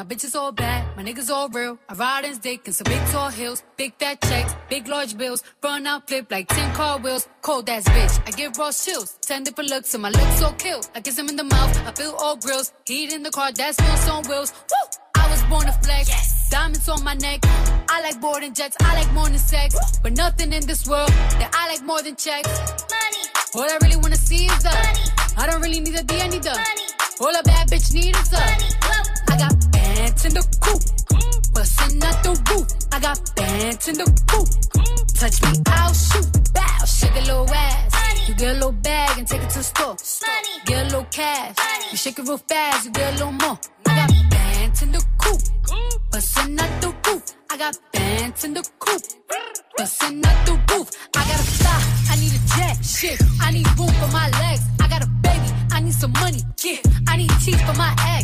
my 0.00 0.06
bitch 0.06 0.24
is 0.24 0.34
all 0.34 0.50
bad, 0.50 0.96
my 0.96 1.02
niggas 1.04 1.28
all 1.28 1.50
real. 1.50 1.78
I 1.86 1.92
ride 1.92 2.24
in 2.24 2.38
dick 2.38 2.66
in 2.66 2.72
some 2.72 2.84
big 2.84 3.04
tall 3.08 3.28
hills, 3.28 3.62
big 3.76 3.92
fat 3.98 4.18
checks, 4.22 4.54
big 4.70 4.88
large 4.88 5.14
bills. 5.18 5.42
Run 5.62 5.86
out, 5.86 6.08
flip 6.08 6.30
like 6.30 6.48
10 6.48 6.72
car 6.72 6.98
wheels. 6.98 7.28
Cold 7.42 7.68
ass 7.68 7.84
bitch, 7.84 8.14
I 8.26 8.30
give 8.30 8.56
raw 8.56 8.72
chills. 8.72 9.18
10 9.20 9.44
different 9.44 9.68
looks, 9.68 9.92
and 9.92 10.02
my 10.02 10.08
looks 10.08 10.38
so 10.40 10.52
kill. 10.52 10.80
I 10.94 11.02
kiss 11.02 11.18
him 11.18 11.28
in 11.28 11.36
the 11.36 11.44
mouth, 11.44 11.86
I 11.86 11.92
feel 11.92 12.14
all 12.18 12.36
grills. 12.36 12.72
Heat 12.86 13.12
in 13.12 13.22
the 13.22 13.30
car, 13.30 13.52
that's 13.52 13.78
wheels 13.78 14.08
on 14.08 14.22
wheels. 14.26 14.54
Woo! 14.70 15.22
I 15.22 15.30
was 15.30 15.42
born 15.50 15.66
to 15.66 15.72
flex. 15.84 16.48
Diamonds 16.48 16.88
on 16.88 17.04
my 17.04 17.12
neck. 17.12 17.40
I 17.90 18.00
like 18.00 18.22
boarding 18.22 18.54
jets, 18.54 18.78
I 18.80 18.94
like 18.94 19.12
more 19.12 19.28
than 19.28 19.38
sex. 19.38 19.98
But 20.02 20.14
nothing 20.14 20.54
in 20.54 20.66
this 20.66 20.88
world 20.88 21.10
that 21.40 21.50
I 21.52 21.68
like 21.72 21.84
more 21.84 22.00
than 22.00 22.16
checks. 22.16 22.48
Money. 22.48 23.24
All 23.54 23.68
I 23.68 23.76
really 23.82 23.96
wanna 23.96 24.16
see 24.16 24.46
is 24.46 24.62
the 24.62 24.70
money. 24.70 25.04
I 25.36 25.46
don't 25.46 25.60
really 25.60 25.80
need 25.80 25.94
a 26.00 26.02
D, 26.02 26.18
I 26.22 26.28
need 26.28 26.42
the 26.42 26.56
money. 26.56 26.86
All 27.20 27.36
a 27.38 27.42
bad 27.42 27.68
bitch 27.68 27.92
need 27.92 28.16
is 28.16 28.30
the 28.30 28.38
money. 28.38 28.70
I 29.28 29.36
got 29.36 29.79
bands 30.00 30.24
in 30.24 30.34
the 30.34 30.44
coop. 30.64 30.82
Bustin' 31.52 32.02
out 32.02 32.22
the 32.22 32.32
roof. 32.48 32.66
I 32.92 33.00
got 33.00 33.18
bands 33.36 33.88
in 33.88 33.96
the 34.02 34.08
coop. 34.30 34.48
Touch 35.20 35.36
me, 35.42 35.52
I'll 35.66 35.92
shoot. 35.92 36.28
Bow, 36.54 36.84
shake 36.86 37.16
a 37.16 37.24
little 37.28 37.50
ass. 37.50 38.28
You 38.28 38.34
get 38.34 38.50
a 38.50 38.54
little 38.54 38.72
bag 38.72 39.18
and 39.18 39.26
take 39.26 39.42
it 39.42 39.50
to 39.50 39.58
the 39.58 39.64
store. 39.64 39.96
Get 40.64 40.78
a 40.82 40.84
little 40.84 41.08
cash. 41.10 41.54
Money. 41.58 41.86
You 41.90 41.96
shake 41.96 42.18
it 42.18 42.26
real 42.28 42.38
fast, 42.38 42.86
you 42.86 42.92
get 42.92 43.08
a 43.12 43.16
little 43.18 43.32
more. 43.32 43.58
I 43.86 43.92
got 44.00 44.10
bands 44.30 44.82
in 44.82 44.92
the 44.92 45.04
coop. 45.18 45.40
Bustin' 46.10 46.60
out 46.60 46.72
the 46.82 46.90
roof. 47.04 47.22
I 47.50 47.56
got 47.58 47.78
bands 47.92 48.44
in 48.44 48.54
the 48.54 48.64
coop. 48.78 49.02
Bustin' 49.76 50.24
out 50.24 50.46
the 50.46 50.54
roof. 50.70 50.88
I 51.16 51.20
got 51.30 51.40
a 51.40 51.48
fly, 51.58 51.78
I 52.12 52.16
need 52.20 52.32
a 52.38 52.42
jet. 52.54 52.84
Shit, 52.84 53.18
I 53.40 53.50
need 53.50 53.68
room 53.78 53.92
for 54.00 54.10
my 54.18 54.28
legs. 54.42 54.64
I 54.80 54.88
got 54.88 55.02
a 55.04 55.10
baby, 55.26 55.48
I 55.72 55.80
need 55.80 55.94
some 55.94 56.12
money. 56.12 56.40
Yeah, 56.64 56.80
I 57.06 57.16
need 57.16 57.30
teeth 57.44 57.60
for 57.66 57.76
my 57.76 57.92
egg. 58.14 58.19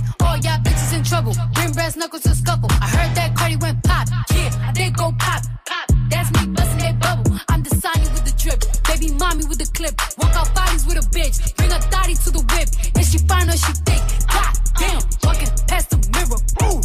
Trouble. 1.07 1.35
Bring 1.55 1.73
brass 1.73 1.97
knuckles 1.97 2.23
to 2.23 2.35
scuffle. 2.35 2.69
I 2.83 2.89
heard 2.89 3.15
that 3.17 3.37
Cardi 3.37 3.57
went 3.57 3.83
pop. 3.85 4.09
Yeah, 4.31 4.51
I 4.69 4.73
did 4.73 4.97
go 4.97 5.13
pop. 5.19 5.43
Pop. 5.65 5.87
That's 6.11 6.31
me 6.35 6.53
bustin' 6.53 6.79
that 6.79 6.99
bubble. 7.01 7.39
I'm 7.49 7.63
the 7.63 7.71
Sonny 7.71 8.07
with 8.15 8.25
the 8.25 8.35
drip. 8.43 8.61
Baby 8.89 9.15
mommy 9.15 9.45
with 9.47 9.59
the 9.59 9.71
clip. 9.73 9.95
Walk 10.19 10.35
out 10.35 10.53
bodies 10.55 10.85
with 10.87 10.97
a 10.99 11.07
bitch. 11.17 11.57
Bring 11.57 11.73
a 11.73 11.81
thotty 11.93 12.15
to 12.15 12.31
the 12.31 12.43
whip. 12.53 12.69
Is 12.99 13.11
she 13.11 13.19
fine 13.19 13.49
or 13.49 13.57
she 13.57 13.73
thick? 13.87 14.03
God 14.35 14.53
damn, 14.79 15.03
walking 15.23 15.51
past 15.71 15.91
the 15.91 15.99
mirror. 16.15 16.41
Ooh, 16.67 16.81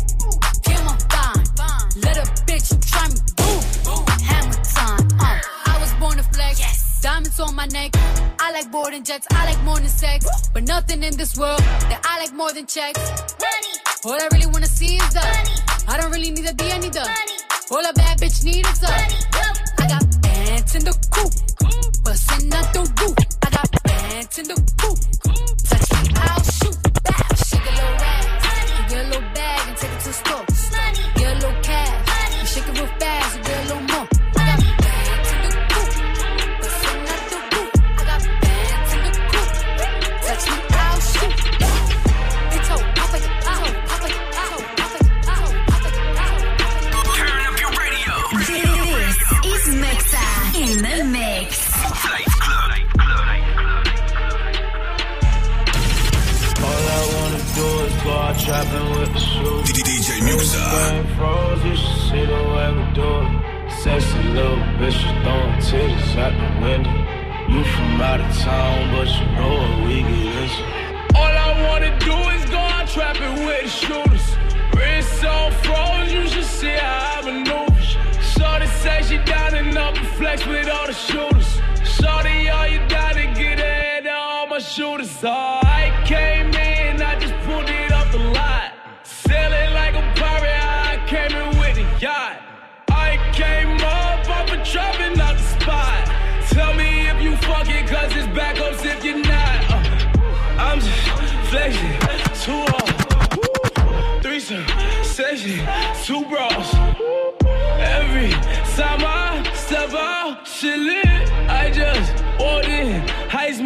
damn, 0.66 0.88
I'm 0.88 1.00
fine. 1.10 1.86
Let 2.06 2.18
a 2.22 2.26
bitch 2.46 2.68
try 2.92 3.08
me. 3.10 3.18
Boom, 3.38 4.06
hammer 4.30 4.60
time. 4.78 5.06
Uh, 5.20 5.40
I 5.74 5.78
was 5.82 5.92
born 6.00 6.18
to 6.18 6.24
flex. 6.24 6.62
Diamonds 7.02 7.40
on 7.40 7.56
my 7.56 7.66
neck. 7.68 7.92
I 8.40 8.52
like 8.52 8.72
boarding 8.72 9.04
jets. 9.04 9.28
I 9.32 9.46
like 9.46 9.62
more 9.64 9.80
than 9.80 9.90
sex. 9.90 10.26
But 10.54 10.68
nothing 10.68 11.02
in 11.04 11.18
this 11.18 11.36
world 11.38 11.60
that 11.90 12.02
I 12.06 12.20
like 12.20 12.34
more 12.34 12.54
than 12.54 12.68
checks. 12.68 13.02
Money. 13.42 13.71
All 14.04 14.14
I 14.14 14.28
really 14.32 14.48
wanna 14.48 14.66
see 14.66 14.96
is 14.96 15.14
the 15.14 15.22
money. 15.22 15.62
I 15.88 15.96
don't 16.02 16.12
really 16.12 16.32
need 16.32 16.50
a 16.50 16.54
D, 16.54 16.72
I 16.72 16.80
need 16.80 16.92
the 16.92 17.02
money. 17.02 17.38
All 17.70 17.94
bad 17.94 18.11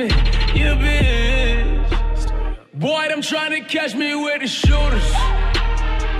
Heisman, 0.10 0.56
you 0.56 0.76
bitch. 0.76 2.66
Boy, 2.74 3.08
I'm 3.12 3.22
trying 3.22 3.52
to 3.52 3.62
catch 3.68 3.94
me 3.96 4.16
with 4.16 4.42
the 4.42 4.48
shooters. 4.48 5.04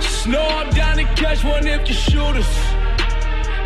Snow, 0.00 0.42
I'm 0.42 0.70
down 0.70 0.96
to 0.96 1.04
catch 1.14 1.44
one 1.44 1.66
if 1.66 1.86
you 1.88 1.94
shoot 1.94 2.36
us. 2.36 2.58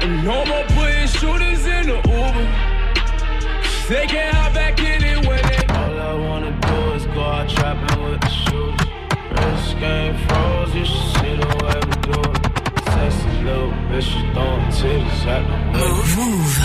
And 0.03 0.25
no 0.25 0.45
more 0.45 0.65
putting 0.69 1.07
shooters 1.07 1.67
in 1.67 1.87
the 1.89 1.97
Uber. 1.97 2.47
They 3.89 4.07
can't 4.07 4.35
hop 4.35 4.53
back 4.55 4.79
in 4.81 5.03
it 5.03 5.27
when 5.27 5.43
they. 5.43 5.67
All 5.75 6.01
I 6.01 6.15
wanna 6.15 6.53
do 6.61 6.93
is 6.93 7.07
go 7.07 7.23
out 7.23 7.49
trapping 7.49 8.03
with 8.05 8.21
the 8.21 8.29
shooters. 8.29 8.87
Wrist 9.31 9.79
game 9.79 10.17
froze, 10.29 10.75
you 10.75 10.85
should 10.85 11.13
see 11.17 11.37
the 11.37 11.47
way 11.63 11.81
we 11.89 11.97
do 12.13 12.21
it. 12.21 12.37
Sexy 12.85 13.31
little 13.43 13.73
bitch, 13.89 14.03
she 14.03 14.21
throwing 14.33 14.71
titties 14.71 15.27
at 15.27 15.43
the 15.47 15.53
Move, 15.79 16.17
move. 16.17 16.59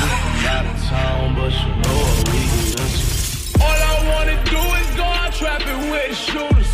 Out 0.45 0.65
of 0.65 0.71
town, 0.83 1.33
but 1.35 1.51
you 1.51 1.69
know 1.81 1.97
what 1.97 2.29
we 2.29 2.33
do. 2.33 2.35
All 2.35 2.39
I 2.45 2.47
wanna 4.11 4.37
do 4.45 4.61
is 4.79 4.89
go 4.95 5.03
out 5.03 5.31
trapping 5.33 5.89
with 5.91 6.09
the 6.09 6.15
shooters. 6.15 6.71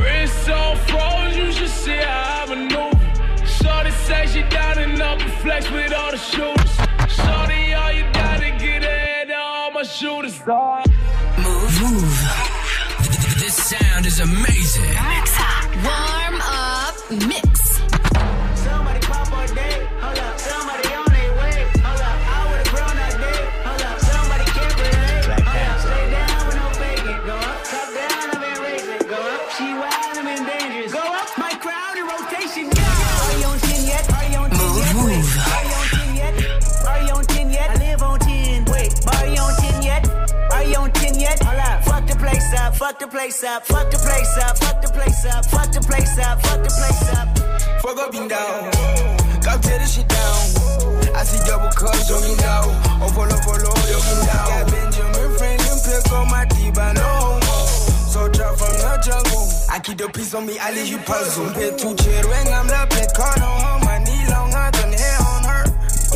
Wrist 0.00 0.48
on 0.50 0.76
froze, 0.88 1.36
you 1.36 1.52
should 1.52 1.68
see 1.68 1.96
how 1.96 2.42
I 2.42 2.54
maneuver. 2.54 3.46
Shorty 3.46 3.90
say 4.06 4.26
she 4.32 4.42
down 4.48 4.78
and 4.78 5.00
up 5.00 5.20
and 5.20 5.32
flex 5.42 5.70
with 5.70 5.92
all 5.92 6.10
the 6.10 6.18
shooters. 6.18 6.72
Shorty, 7.16 7.74
all 7.74 7.92
you 7.92 8.04
gotta 8.12 8.50
get 8.64 8.82
ahead 8.84 9.30
of 9.30 9.36
all 9.38 9.70
my 9.72 9.82
shooters. 9.82 10.36
Move, 10.46 11.72
move. 11.82 12.18
This 13.42 13.56
sound 13.70 14.06
is 14.06 14.20
amazing. 14.20 14.94
Warm 15.84 16.36
up 16.40 16.94
mix. 17.28 17.80
Somebody 18.64 19.00
pop 19.00 19.28
a 19.28 19.54
day, 19.54 19.88
hold 20.00 20.18
up. 20.18 20.38
Somebody 20.38 20.83
up, 42.56 42.74
fuck 42.76 42.98
the 42.98 43.06
place 43.06 43.44
up, 43.44 43.64
fuck 43.66 43.90
the 43.90 43.98
place 43.98 44.36
up, 44.38 44.58
fuck 44.58 44.82
the 44.82 44.88
place 44.88 45.24
up, 45.26 45.44
fuck 45.46 45.72
the 45.72 45.80
place 45.80 46.18
up, 46.18 46.40
fuck 46.42 46.62
the 46.62 46.70
place 46.70 47.08
up. 47.14 47.28
Fuck 47.80 47.98
up 47.98 48.14
and 48.14 48.28
down. 48.28 48.70
Go 49.44 49.52
tear 49.60 49.78
this 49.78 49.94
shit 49.94 50.08
down. 50.08 51.14
I 51.14 51.22
see 51.24 51.38
double 51.46 51.70
cups 51.70 52.10
on 52.10 52.22
you 52.28 52.36
now. 52.38 52.64
Oh, 53.02 53.12
follow, 53.12 53.36
follow, 53.44 53.74
you 53.86 54.00
can 54.00 54.20
down. 54.24 54.46
Got 54.48 54.64
Benjamin 54.72 55.30
Franklin 55.36 55.78
pick 55.84 56.12
on 56.12 56.28
my 56.30 56.44
diva, 56.46 56.92
no 56.94 57.04
homo. 57.04 57.56
So 58.08 58.28
drop 58.28 58.56
from 58.56 58.72
the 58.72 58.92
jungle. 59.04 59.44
I 59.70 59.78
keep 59.80 59.98
the 59.98 60.08
peace 60.08 60.34
on 60.34 60.46
me, 60.46 60.58
I 60.58 60.72
leave 60.72 60.88
you 60.88 60.98
puzzle. 60.98 61.50
Pay 61.52 61.76
two 61.76 61.94
chair 61.96 62.24
when 62.26 62.48
I'm 62.48 62.68
play 62.88 63.06
card 63.14 63.40
on. 63.40 63.84
My 63.84 63.98
knee 63.98 64.24
longer 64.32 64.70
than 64.80 64.92
hair 64.92 65.18
on 65.20 65.44
her. 65.44 65.64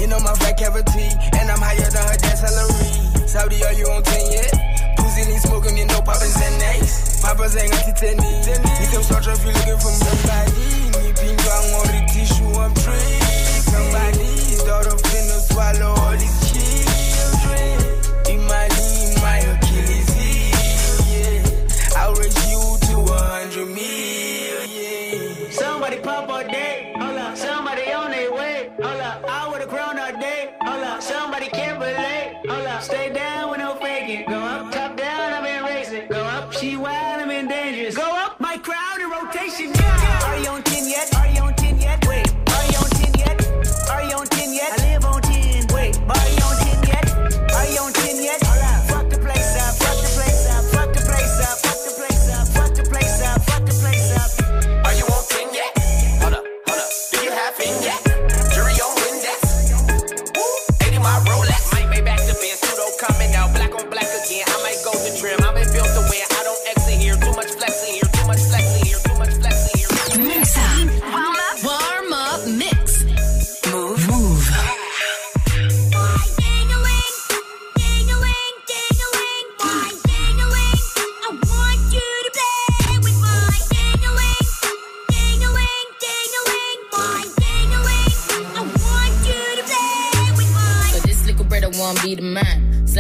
You 0.01 0.07
know 0.07 0.21
my 0.21 0.35
fat 0.41 0.59
cavity, 0.59 1.09
and 1.37 1.51
I'm 1.51 1.61
higher 1.61 1.91
than 1.91 2.05
her 2.07 2.17
dad 2.17 2.37
salary. 2.39 3.27
Saudi, 3.29 3.65
are 3.65 3.73
you 3.73 3.87
on 3.93 4.03
10 4.03 4.33
yet? 4.33 4.68
Pussy 5.19 5.33
need 5.33 5.41
smoking, 5.41 5.77
you 5.77 5.87
know 5.87 6.01
Papa's 6.03 6.41
and 6.41 6.59
nice. 6.59 7.21
Papa's 7.23 7.57
ain't 7.57 7.73
got 7.73 7.85
titani. 7.85 8.39
You 8.81 8.89
can 8.89 9.03
start 9.03 9.27
if 9.27 9.45
you 9.45 9.53
looking 9.53 9.79
for 9.79 9.91
somebody. 9.91 10.53
Me 10.99 11.13
pink 11.13 11.41
on 11.49 11.87
the 11.91 12.01
tissue, 12.13 12.47
I'm 12.55 12.75
free. 12.75 13.19
Daughter 14.67 14.91
finna 14.91 15.41
swallow 15.41 15.95
all 16.01 16.13
these 16.13 16.48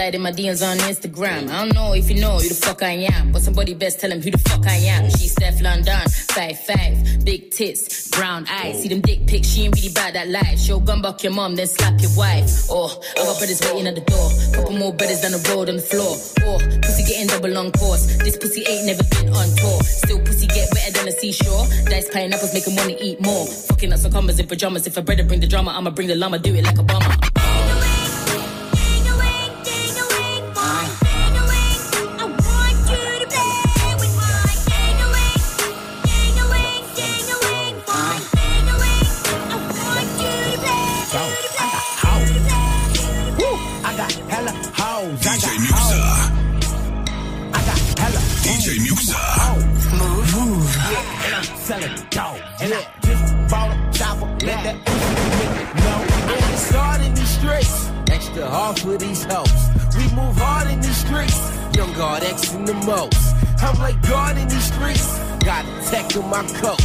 Slide 0.09 0.14
in 0.14 0.23
my 0.23 0.33
DMs 0.33 0.66
on 0.66 0.79
Instagram. 0.79 1.51
I 1.51 1.66
don't 1.66 1.75
know 1.75 1.92
if 1.92 2.09
you 2.09 2.18
know 2.18 2.38
who 2.38 2.49
the 2.49 2.55
fuck 2.55 2.83
I 2.83 3.12
am, 3.12 3.31
but 3.31 3.42
somebody 3.42 3.75
best 3.75 4.01
tell 4.01 4.11
him 4.11 4.23
who 4.23 4.31
the 4.31 4.38
fuck 4.38 4.66
I 4.66 4.77
am. 4.88 5.11
She's 5.11 5.35
Stefflon 5.35 5.85
Don, 5.85 6.09
five 6.33 6.59
five, 6.64 7.25
big 7.27 7.51
tits, 7.51 8.09
brown 8.09 8.47
eyes. 8.49 8.81
See 8.81 8.88
them 8.88 9.03
dick 9.03 9.27
pics, 9.27 9.49
she 9.49 9.64
ain't 9.64 9.77
really 9.77 9.92
bad 9.92 10.14
that 10.14 10.29
life. 10.29 10.59
Show 10.59 10.81
gun 10.81 11.03
buck 11.03 11.23
your 11.23 11.35
mom, 11.35 11.57
then 11.57 11.66
slap 11.66 12.01
your 12.01 12.11
wife. 12.16 12.49
Oh, 12.71 12.88
I 13.18 13.25
got 13.25 13.37
brothers 13.37 13.61
waiting 13.61 13.87
at 13.87 13.97
the 13.97 14.01
door. 14.01 14.31
Couple 14.55 14.79
more 14.79 14.94
brothers 14.94 15.21
down 15.21 15.33
the 15.33 15.44
road 15.53 15.68
on 15.68 15.77
the 15.77 15.85
floor. 15.85 16.16
Oh, 16.40 16.57
pussy 16.81 17.05
getting 17.05 17.27
double 17.27 17.59
on 17.59 17.71
course. 17.73 18.16
This 18.25 18.38
pussy 18.38 18.64
ain't 18.64 18.87
never 18.87 19.05
been 19.12 19.29
on 19.29 19.49
tour. 19.61 19.83
Still 19.85 20.21
pussy 20.25 20.47
get 20.47 20.73
wetter 20.73 20.92
than 20.97 21.09
a 21.09 21.12
seashore. 21.12 21.68
Dice 21.85 22.09
pineapples 22.09 22.55
make 22.55 22.66
him 22.66 22.77
wanna 22.77 22.97
eat 22.99 23.21
more. 23.21 23.44
Fucking 23.44 23.92
up 23.92 23.99
some 23.99 24.12
commas 24.12 24.40
in 24.40 24.47
pajamas. 24.47 24.87
If 24.87 24.97
a 24.97 25.03
brother 25.03 25.25
bring 25.25 25.40
the 25.40 25.47
drama, 25.47 25.73
I'ma 25.77 25.90
bring 25.90 26.09
the 26.09 26.16
llama. 26.16 26.38
Do 26.38 26.55
it 26.55 26.64
like 26.64 26.79
a 26.79 26.85
I 26.88 27.27
my 66.42 66.46
cup. 66.53 66.77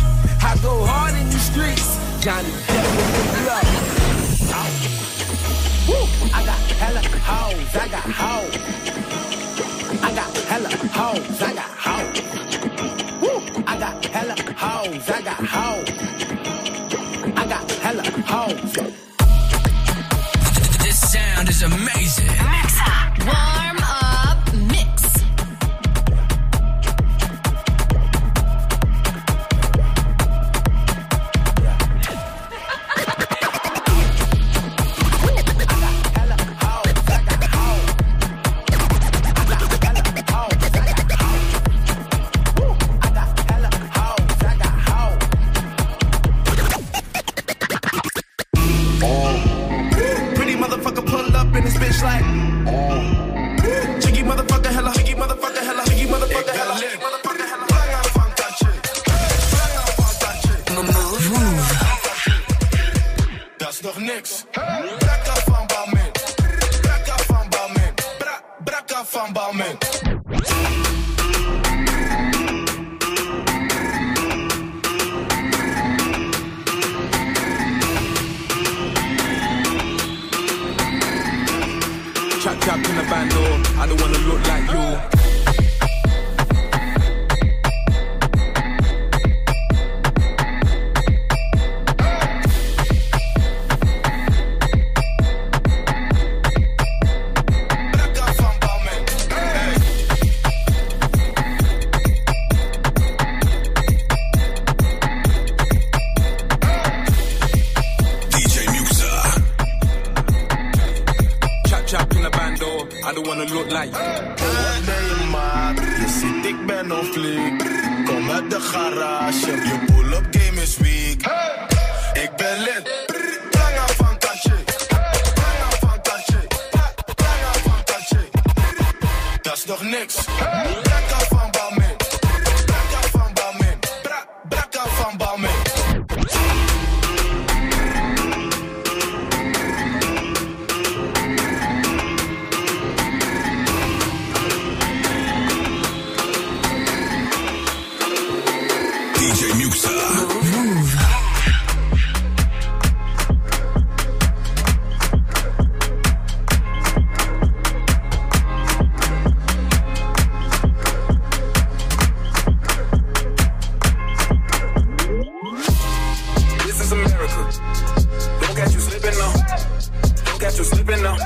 got 170.53 170.59
you 170.59 170.65
slipping 170.65 171.01
now. 171.01 171.17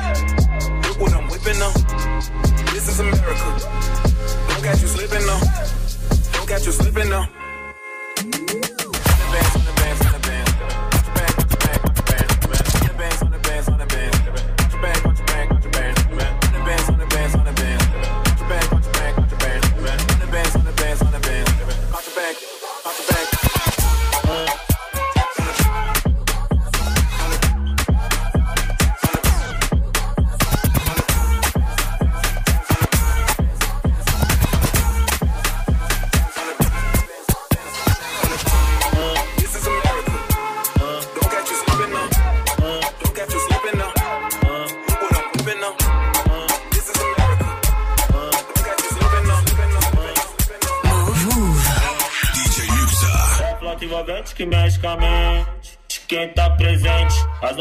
Look 0.87 1.01
what 1.01 1.13
I'm 1.13 1.27
whipping 1.27 1.59
now. 1.59 1.71
This 2.71 2.87
is 2.87 2.99
America. 3.01 3.59
Don't 4.47 4.63
got 4.63 4.81
you 4.81 4.87
slipping 4.87 5.25
now. 5.27 5.39
Don't 6.31 6.47
got 6.47 6.65
you 6.65 6.71
slipping 6.71 7.09
now. 7.09 7.27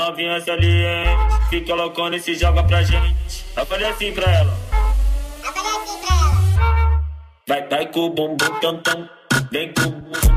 novinha 0.06 0.40
se 0.40 0.50
aliena. 0.50 1.10
Fica 1.50 1.74
loucona 1.74 2.16
e 2.16 2.20
se 2.20 2.34
joga 2.34 2.62
pra 2.62 2.82
gente. 2.82 3.44
Eu 3.56 3.66
falei 3.66 3.88
assim 3.88 4.12
pra 4.12 4.30
ela. 4.30 4.56
Eu 5.44 5.52
falei 5.52 5.72
assim 5.72 5.98
pra 6.00 6.16
ela. 6.16 7.02
Vai, 7.48 7.68
vai 7.68 7.86
com 7.86 8.00
o 8.00 8.10
bumbum 8.10 8.60
tam 8.60 8.76
tam. 8.82 9.08
Vem 9.50 9.72
com 9.72 9.82
o 9.82 9.90
bumbum. 9.90 10.35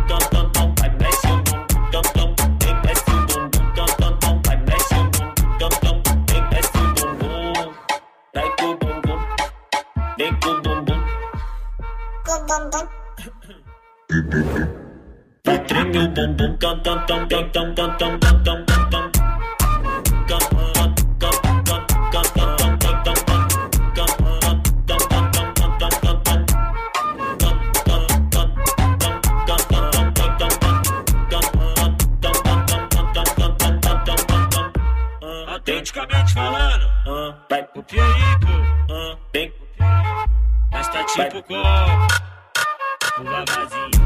É 43.20 43.46
vazio. 43.52 44.00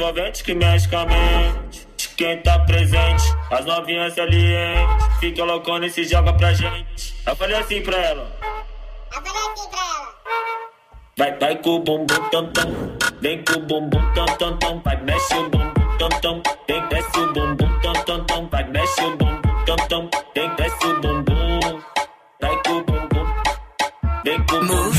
envolvente 0.00 0.42
que 0.42 0.54
mexe 0.54 0.88
com 0.88 0.96
a 0.96 1.06
mente. 1.06 1.86
Quem 2.16 2.38
tá 2.42 2.58
presente, 2.60 3.22
as 3.50 3.64
novinhas 3.64 4.18
ali, 4.18 4.54
hein? 4.54 4.86
Fica 5.20 5.44
loucona 5.44 5.86
e 5.86 5.90
se 5.90 6.04
joga 6.04 6.32
pra 6.32 6.52
gente. 6.52 7.14
Eu 7.26 7.36
falei 7.36 7.56
assim 7.56 7.82
pra 7.82 7.96
ela. 7.96 8.39
Vai, 11.20 11.38
vai 11.38 11.54
com 11.56 11.76
o 11.76 11.78
bumbum 11.80 12.06
tam 12.32 12.46
tam. 12.54 12.64
Vem 13.20 13.44
com 13.44 13.52
o 13.52 13.60
bumbum 13.66 14.00
tam 14.14 14.24
tam 14.38 14.56
tam. 14.56 14.80
Vai, 14.82 14.96
mexe 15.02 15.34
o 15.34 15.50
bumbum 15.50 15.98
tam 15.98 16.08
tam. 16.22 16.42
Vem, 16.66 16.88
desce 16.88 17.18
o 17.18 17.32
bumbum 17.34 17.80
tam 17.82 17.92
tam 18.06 18.24
tam. 18.24 18.48
Vai, 18.48 18.64
mexe 18.70 19.02
o 19.02 19.16
bumbum 19.18 19.64
tam 19.66 19.76
tam. 19.90 20.10
Vem, 20.34 20.56
desce 20.56 20.86
o 20.86 21.00
bumbum. 21.02 21.82
Vai 22.40 22.62
com 22.62 22.72
o 22.72 22.84
bumbum. 22.84 23.26
Vem 24.24 24.46
com 24.46 24.56
o 24.56 24.60
bumbum. 24.60 24.90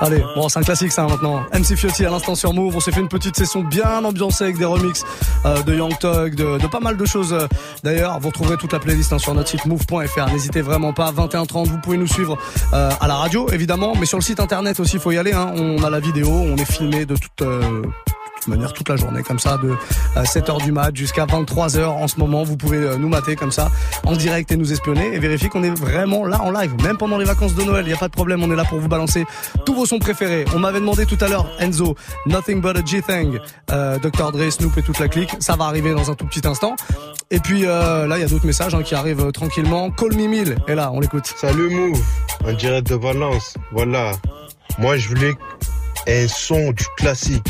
Allez, 0.00 0.22
bon, 0.36 0.48
c'est 0.48 0.60
un 0.60 0.62
classique 0.62 0.92
ça 0.92 1.02
maintenant. 1.08 1.40
MC 1.52 1.74
Fiotti 1.76 2.06
à 2.06 2.10
l'instant 2.10 2.36
sur 2.36 2.54
Move. 2.54 2.76
On 2.76 2.80
s'est 2.80 2.92
fait 2.92 3.00
une 3.00 3.08
petite 3.08 3.34
session 3.36 3.62
bien 3.64 4.04
ambiancée 4.04 4.44
avec 4.44 4.56
des 4.56 4.64
remixes 4.64 5.04
euh, 5.44 5.60
de 5.64 5.74
Young 5.74 5.98
Thug, 5.98 6.36
de, 6.36 6.56
de 6.58 6.66
pas 6.68 6.78
mal 6.78 6.96
de 6.96 7.04
choses. 7.04 7.32
euh. 7.32 7.48
D'ailleurs, 7.82 8.20
vous 8.20 8.28
retrouverez 8.28 8.56
toute 8.58 8.72
la 8.72 8.78
playlist 8.78 9.12
hein, 9.12 9.18
sur 9.18 9.34
notre 9.34 9.48
site 9.48 9.66
move.fr. 9.66 10.30
N'hésitez 10.30 10.60
vraiment 10.62 10.92
pas. 10.92 11.10
21h30, 11.10 11.66
vous 11.66 11.78
pouvez 11.78 11.96
nous 11.96 12.06
suivre 12.06 12.38
euh, 12.74 12.90
à 13.00 13.08
la 13.08 13.16
radio 13.16 13.48
évidemment, 13.50 13.94
mais 13.98 14.06
sur 14.06 14.18
le 14.18 14.22
site 14.22 14.38
internet 14.38 14.78
aussi, 14.78 14.94
il 14.96 15.00
faut 15.00 15.10
y 15.10 15.18
aller. 15.18 15.32
Hein. 15.32 15.52
On 15.56 15.82
a 15.82 15.90
la 15.90 15.98
vidéo, 15.98 16.28
on 16.30 16.56
est 16.56 16.70
filmé 16.70 17.04
de 17.04 17.16
toute. 17.16 17.42
De 18.46 18.66
toute 18.72 18.88
la 18.88 18.96
journée 18.96 19.22
comme 19.22 19.38
ça 19.38 19.58
de 19.58 19.74
7h 20.22 20.62
du 20.62 20.72
mat 20.72 20.94
jusqu'à 20.94 21.26
23h 21.26 21.84
en 21.84 22.08
ce 22.08 22.18
moment 22.18 22.44
vous 22.44 22.56
pouvez 22.56 22.78
euh, 22.78 22.96
nous 22.96 23.08
mater 23.08 23.36
comme 23.36 23.50
ça 23.50 23.70
en 24.04 24.12
direct 24.12 24.52
et 24.52 24.56
nous 24.56 24.72
espionner 24.72 25.14
et 25.14 25.18
vérifier 25.18 25.48
qu'on 25.48 25.62
est 25.62 25.70
vraiment 25.70 26.24
là 26.26 26.40
en 26.42 26.50
live 26.50 26.74
même 26.82 26.96
pendant 26.96 27.18
les 27.18 27.24
vacances 27.24 27.54
de 27.54 27.62
Noël 27.62 27.84
il 27.86 27.90
y 27.90 27.94
a 27.94 27.96
pas 27.96 28.08
de 28.08 28.12
problème 28.12 28.42
on 28.42 28.50
est 28.50 28.56
là 28.56 28.64
pour 28.64 28.78
vous 28.78 28.88
balancer 28.88 29.24
tous 29.64 29.74
vos 29.74 29.86
sons 29.86 29.98
préférés 29.98 30.44
on 30.54 30.58
m'avait 30.58 30.80
demandé 30.80 31.06
tout 31.06 31.18
à 31.20 31.28
l'heure 31.28 31.50
Enzo 31.58 31.96
Nothing 32.26 32.60
But 32.60 32.76
a 32.76 32.84
G-Thing 32.84 33.38
euh, 33.70 33.98
Dr 33.98 34.32
Dre 34.32 34.50
Snoop 34.50 34.76
et 34.78 34.82
toute 34.82 34.98
la 34.98 35.08
clique 35.08 35.30
ça 35.40 35.56
va 35.56 35.64
arriver 35.64 35.92
dans 35.92 36.10
un 36.10 36.14
tout 36.14 36.26
petit 36.26 36.46
instant 36.46 36.76
et 37.30 37.40
puis 37.40 37.66
euh, 37.66 38.06
là 38.06 38.18
il 38.18 38.20
y 38.20 38.24
a 38.24 38.28
d'autres 38.28 38.46
messages 38.46 38.74
hein, 38.74 38.82
qui 38.82 38.94
arrivent 38.94 39.26
euh, 39.26 39.30
tranquillement 39.30 39.90
Call 39.90 40.14
Me 40.14 40.26
Mill 40.26 40.56
et 40.68 40.74
là 40.74 40.90
on 40.92 41.00
l'écoute 41.00 41.26
Salut 41.36 41.70
Move, 41.70 42.02
en 42.44 42.52
direct 42.52 42.88
de 42.88 42.94
Valence. 42.94 43.54
Voilà. 43.72 44.12
Moi, 44.78 44.96
je 44.96 45.08
voulais 45.08 45.34
un 46.06 46.28
son 46.28 46.72
du 46.72 46.84
classique. 46.96 47.48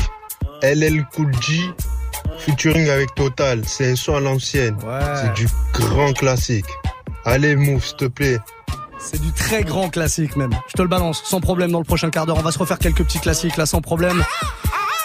LL 0.62 1.04
Cool 1.14 1.32
G 1.40 1.62
featuring 2.38 2.88
avec 2.88 3.14
Total. 3.14 3.62
C'est 3.66 3.92
un 3.92 3.96
son 3.96 4.16
à 4.16 4.20
l'ancienne. 4.20 4.76
C'est 5.16 5.34
du 5.34 5.48
grand 5.72 6.12
classique. 6.12 6.66
Allez 7.24 7.56
Move, 7.56 7.84
s'il 7.84 7.96
te 7.96 8.04
plaît. 8.06 8.38
C'est 8.98 9.20
du 9.20 9.30
très 9.32 9.62
grand 9.62 9.90
classique 9.90 10.36
même. 10.36 10.50
Je 10.68 10.74
te 10.74 10.82
le 10.82 10.88
balance 10.88 11.22
sans 11.24 11.40
problème 11.40 11.70
dans 11.70 11.78
le 11.78 11.84
prochain 11.84 12.10
quart 12.10 12.26
d'heure. 12.26 12.38
On 12.38 12.42
va 12.42 12.52
se 12.52 12.58
refaire 12.58 12.78
quelques 12.78 13.04
petits 13.04 13.20
classiques 13.20 13.56
là 13.56 13.66
sans 13.66 13.80
problème. 13.80 14.24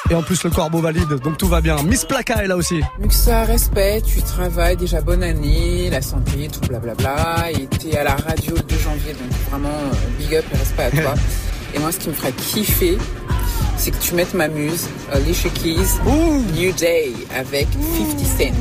Et 0.10 0.16
en 0.16 0.22
plus 0.22 0.44
le 0.44 0.50
corbeau 0.50 0.80
valide, 0.80 1.08
donc 1.24 1.38
tout 1.38 1.48
va 1.48 1.62
bien. 1.62 1.82
Miss 1.84 2.04
Plaka 2.04 2.44
est 2.44 2.48
là 2.48 2.58
aussi. 2.58 2.82
Muxa, 3.00 3.46
respect, 3.46 4.02
tu 4.02 4.22
travailles, 4.22 4.76
déjà 4.76 5.00
bonne 5.00 5.24
année, 5.24 5.90
la 5.90 6.02
santé, 6.02 6.50
tout 6.52 6.60
blablabla, 6.68 7.52
et 7.52 7.68
t'es 7.68 7.98
à 7.98 8.04
la 8.04 8.16
radio 8.16 8.54
le 8.56 8.64
2 8.64 8.78
janvier, 8.80 9.14
donc 9.14 9.32
vraiment 9.50 9.70
euh, 9.70 10.20
big 10.20 10.36
up 10.36 10.44
et 10.54 10.58
respect 10.58 10.84
à 10.84 10.92
toi. 10.92 11.14
et 11.74 11.80
moi, 11.80 11.92
ce 11.94 12.00
qui 12.00 12.10
me 12.10 12.14
ferait 12.14 12.34
kiffer, 12.34 12.98
c'est 13.84 13.92
que 13.92 14.02
tu 14.02 14.16
mettes 14.16 14.34
ma 14.34 14.48
muse, 14.48 14.88
Alicia 15.12 15.50
Keys, 15.50 16.00
New 16.56 16.72
Day, 16.72 17.12
avec 17.36 17.68
50 17.74 18.20
Cent. 18.20 18.54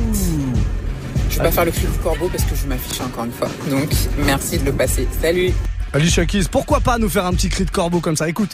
Je 1.29 1.37
vais 1.37 1.43
pas 1.45 1.51
faire 1.51 1.63
le 1.63 1.71
cri 1.71 1.87
du 1.87 1.97
corbeau 1.99 2.27
parce 2.27 2.43
que 2.43 2.53
je 2.53 2.67
m'affiche 2.67 2.99
encore 2.99 3.23
une 3.23 3.31
fois. 3.31 3.47
Donc, 3.69 3.89
merci 4.25 4.57
de 4.57 4.65
le 4.65 4.73
passer. 4.73 5.07
Salut 5.21 5.53
Alicia 5.93 6.25
Keys, 6.25 6.43
pourquoi 6.51 6.81
pas 6.81 6.97
nous 6.97 7.07
faire 7.07 7.25
un 7.25 7.31
petit 7.31 7.47
cri 7.47 7.63
de 7.63 7.71
corbeau 7.71 8.01
comme 8.01 8.17
ça? 8.17 8.27
Écoute, 8.27 8.51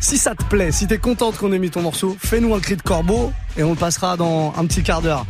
si 0.00 0.16
ça 0.16 0.34
te 0.34 0.42
plaît, 0.44 0.72
si 0.72 0.86
t'es 0.86 0.96
contente 0.96 1.36
qu'on 1.36 1.52
ait 1.52 1.58
mis 1.58 1.68
ton 1.68 1.82
morceau, 1.82 2.16
fais-nous 2.18 2.54
un 2.54 2.60
cri 2.60 2.76
de 2.76 2.82
corbeau 2.82 3.30
et 3.58 3.62
on 3.62 3.70
le 3.70 3.76
passera 3.76 4.16
dans 4.16 4.54
un 4.56 4.64
petit 4.64 4.82
quart 4.82 5.02
d'heure. 5.02 5.26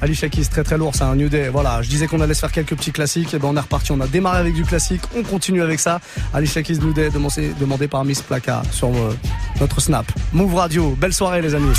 Alicia 0.00 0.28
Keys, 0.28 0.46
très 0.50 0.62
très 0.62 0.78
lourd, 0.78 0.92
c'est 0.94 1.04
un 1.04 1.16
New 1.16 1.28
Day. 1.28 1.48
Voilà, 1.48 1.82
je 1.82 1.88
disais 1.88 2.06
qu'on 2.06 2.20
allait 2.20 2.34
se 2.34 2.40
faire 2.40 2.52
quelques 2.52 2.76
petits 2.76 2.92
classiques, 2.92 3.34
et 3.34 3.38
ben 3.38 3.48
on 3.48 3.56
est 3.56 3.60
reparti. 3.60 3.92
On 3.92 4.00
a 4.00 4.06
démarré 4.06 4.38
avec 4.38 4.54
du 4.54 4.64
classique, 4.64 5.02
on 5.16 5.22
continue 5.22 5.62
avec 5.62 5.80
ça. 5.80 6.00
Alicia 6.34 6.62
Keys 6.62 6.78
New 6.78 6.92
Day, 6.92 7.10
demandé, 7.10 7.52
demandé 7.58 7.88
par 7.88 8.04
Miss 8.04 8.22
Plaka 8.22 8.62
sur 8.70 8.88
euh, 8.88 9.16
notre 9.60 9.80
Snap. 9.80 10.06
Move 10.32 10.54
Radio, 10.54 10.96
belle 10.98 11.14
soirée 11.14 11.42
les 11.42 11.54
amis. 11.54 11.72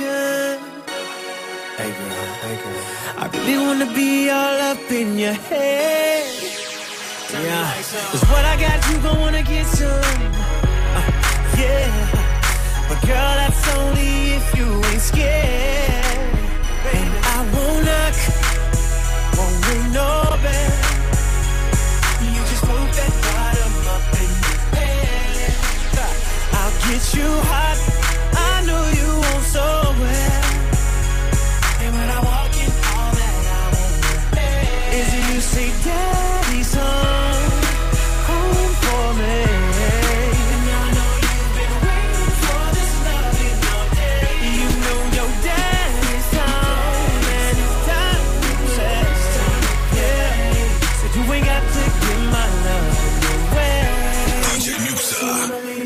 Your 0.00 0.43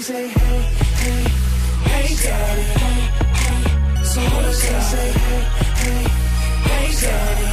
say 0.08 0.26
hey, 0.26 0.60
hey, 1.02 1.24
hey, 1.84 2.08
daddy. 2.24 2.62
Hey, 2.80 3.00
hey, 3.42 4.04
so 4.04 4.20
hold 4.20 4.44
up, 4.46 4.54
say 4.54 5.10
hey, 5.10 5.42
hey, 5.80 6.02
hey, 6.68 6.88
daddy. 7.02 7.47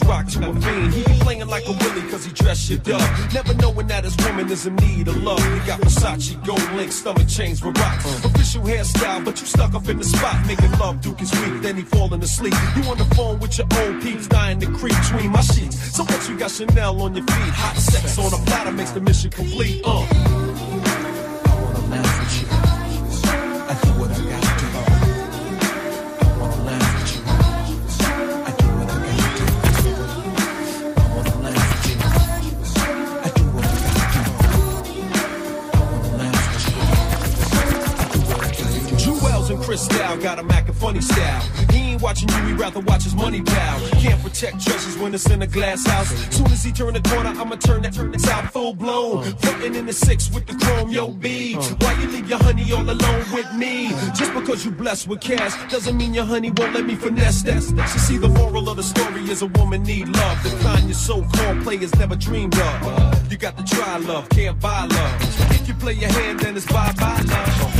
was 0.00 0.08
rocked 0.08 0.32
to 0.32 0.50
a 0.50 0.54
fiend. 0.60 0.92
He 0.92 1.04
be 1.04 1.18
playing 1.20 1.46
like 1.46 1.66
a 1.66 1.72
willy 1.72 2.02
cause 2.10 2.24
he 2.24 2.32
dressed 2.32 2.66
shit 2.66 2.88
up. 2.88 3.32
Never 3.32 3.54
knowing 3.54 3.86
that 3.88 4.04
his 4.04 4.16
woman 4.24 4.50
is 4.50 4.66
in 4.66 4.76
need 4.76 5.08
of 5.08 5.22
love. 5.22 5.38
He 5.38 5.66
got 5.66 5.80
Versace, 5.80 6.34
gold 6.44 6.72
link, 6.72 6.90
stomach 6.92 7.28
chains 7.28 7.62
with 7.64 7.78
rocks. 7.78 8.04
Official 8.24 8.62
hairstyle, 8.62 9.24
but 9.24 9.40
you 9.40 9.46
stuck 9.46 9.74
up 9.74 9.88
in 9.88 9.98
the 9.98 10.04
spot. 10.04 10.46
Making 10.46 10.72
love, 10.78 11.00
Duke 11.00 11.20
is 11.22 11.32
weak, 11.32 11.62
then 11.62 11.76
he 11.76 11.82
falling 11.82 12.22
asleep. 12.22 12.54
You 12.76 12.82
on 12.90 12.98
the 12.98 13.04
phone 13.14 13.38
with 13.38 13.56
your 13.58 13.68
old 13.80 14.02
peeps, 14.02 14.26
dying 14.26 14.60
to 14.60 14.66
creep 14.66 14.96
between 15.02 15.30
my 15.30 15.42
sheets. 15.42 15.76
So 15.96 16.02
what 16.04 16.28
you 16.28 16.36
got 16.36 16.50
Chanel 16.50 17.00
on 17.00 17.14
your 17.14 17.24
feet? 17.24 17.54
Hot 17.54 17.76
sex 17.76 18.18
on 18.18 18.32
a 18.32 18.44
platter 18.46 18.72
makes 18.72 18.90
the 18.90 19.00
mission 19.00 19.30
complete. 19.30 19.82
Uh. 19.84 20.13
check 44.44 44.60
treasures 44.60 44.98
when 44.98 45.14
it's 45.14 45.28
in 45.30 45.42
a 45.42 45.46
glass 45.46 45.86
house. 45.86 46.10
Soon 46.34 46.46
as 46.46 46.62
he 46.62 46.72
turn 46.72 46.92
the 46.94 47.00
corner, 47.00 47.30
I'ma 47.30 47.56
turn 47.56 47.82
that 47.82 47.94
turn 47.94 48.10
this 48.10 48.22
top 48.22 48.52
full 48.52 48.74
blown. 48.74 49.18
Uh. 49.18 49.36
Frontin' 49.38 49.74
in 49.74 49.86
the 49.86 49.92
six 49.92 50.30
with 50.30 50.46
the 50.46 50.54
chrome, 50.54 50.90
yo 50.90 51.08
bead. 51.08 51.56
Uh. 51.56 51.62
Why 51.80 51.92
you 52.00 52.08
leave 52.08 52.28
your 52.28 52.38
honey 52.38 52.70
all 52.72 52.88
alone 52.88 53.24
with 53.32 53.50
me? 53.54 53.88
Just 54.14 54.34
because 54.34 54.64
you 54.64 54.70
blessed 54.70 55.08
with 55.08 55.20
cash 55.20 55.54
doesn't 55.70 55.96
mean 55.96 56.12
your 56.12 56.24
honey 56.24 56.50
won't 56.50 56.74
let 56.74 56.84
me 56.84 56.94
finesse 56.94 57.42
that. 57.42 57.62
You 57.94 58.00
see, 58.00 58.18
the 58.18 58.28
moral 58.28 58.68
of 58.68 58.76
the 58.76 58.82
story 58.82 59.22
is 59.30 59.42
a 59.42 59.46
woman 59.46 59.82
need 59.82 60.08
love. 60.08 60.42
The 60.42 60.50
kind 60.62 60.84
your 60.84 60.94
so-called 60.94 61.62
players 61.62 61.94
never 61.94 62.16
dreamed 62.16 62.58
of. 62.58 63.32
You 63.32 63.38
got 63.38 63.56
to 63.56 63.64
try 63.64 63.96
love, 63.98 64.28
can't 64.28 64.60
buy 64.60 64.86
love. 64.86 65.50
If 65.52 65.68
you 65.68 65.74
play 65.74 65.94
your 65.94 66.10
hand, 66.10 66.40
then 66.40 66.56
it's 66.56 66.66
bye-bye 66.66 67.22
love. 67.26 67.73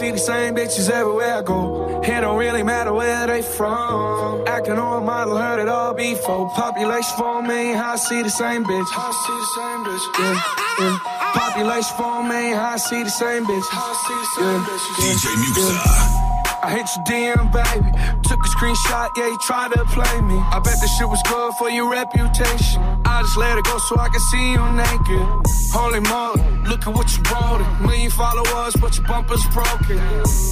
See 0.00 0.12
the 0.12 0.18
same 0.18 0.54
bitches 0.54 0.88
everywhere 0.88 1.34
I 1.34 1.42
go. 1.42 2.00
It 2.02 2.20
don't 2.22 2.38
really 2.38 2.62
matter 2.62 2.90
where 2.90 3.26
they 3.26 3.42
from. 3.42 4.46
Acting 4.46 4.78
on 4.78 5.02
a 5.02 5.04
model, 5.04 5.36
heard 5.36 5.60
it 5.60 5.68
all 5.68 5.92
before. 5.92 6.48
Population 6.56 7.12
four 7.18 7.42
million, 7.42 7.76
I 7.76 7.96
see 7.96 8.22
the 8.22 8.30
same 8.30 8.64
bitch. 8.64 8.88
I 8.96 9.12
see 9.12 9.36
the 9.36 9.50
same 9.60 9.80
bitch. 9.84 10.04
Yeah, 10.18 10.40
yeah. 10.80 10.98
Population 11.34 11.96
four 11.98 12.22
million, 12.24 12.56
I 12.56 12.78
see 12.78 13.02
the 13.02 13.10
same 13.10 13.44
bitch. 13.44 13.66
I 13.70 13.92
see 14.06 14.16
the 14.16 14.30
same 14.40 14.60
bitch. 14.64 14.84
DJ 15.04 15.24
Muxxa. 15.36 16.30
I 16.62 16.70
hit 16.76 16.88
your 16.96 17.04
DM, 17.04 17.52
baby. 17.52 17.88
Took 18.24 18.40
a 18.40 18.48
screenshot, 18.48 19.08
yeah, 19.16 19.28
you 19.28 19.38
tried 19.38 19.72
to 19.72 19.84
play 19.84 20.20
me. 20.20 20.36
I 20.36 20.60
bet 20.60 20.76
this 20.80 20.96
shit 20.96 21.08
was 21.08 21.22
good 21.24 21.52
for 21.54 21.70
your 21.70 21.90
reputation. 21.90 22.82
I 23.04 23.22
just 23.22 23.36
let 23.36 23.56
it 23.56 23.64
go 23.64 23.78
so 23.78 23.96
I 23.96 24.08
can 24.08 24.20
see 24.32 24.52
you 24.52 24.64
naked. 24.76 25.24
Holy 25.72 26.00
moly, 26.00 26.40
look 26.70 26.86
at 26.86 26.94
what 26.94 27.08
you 27.14 27.22
wrote. 27.30 27.62
Million 27.82 28.10
followers, 28.10 28.74
but 28.80 28.96
your 28.96 29.06
bumper's 29.06 29.44
broken. 29.48 29.98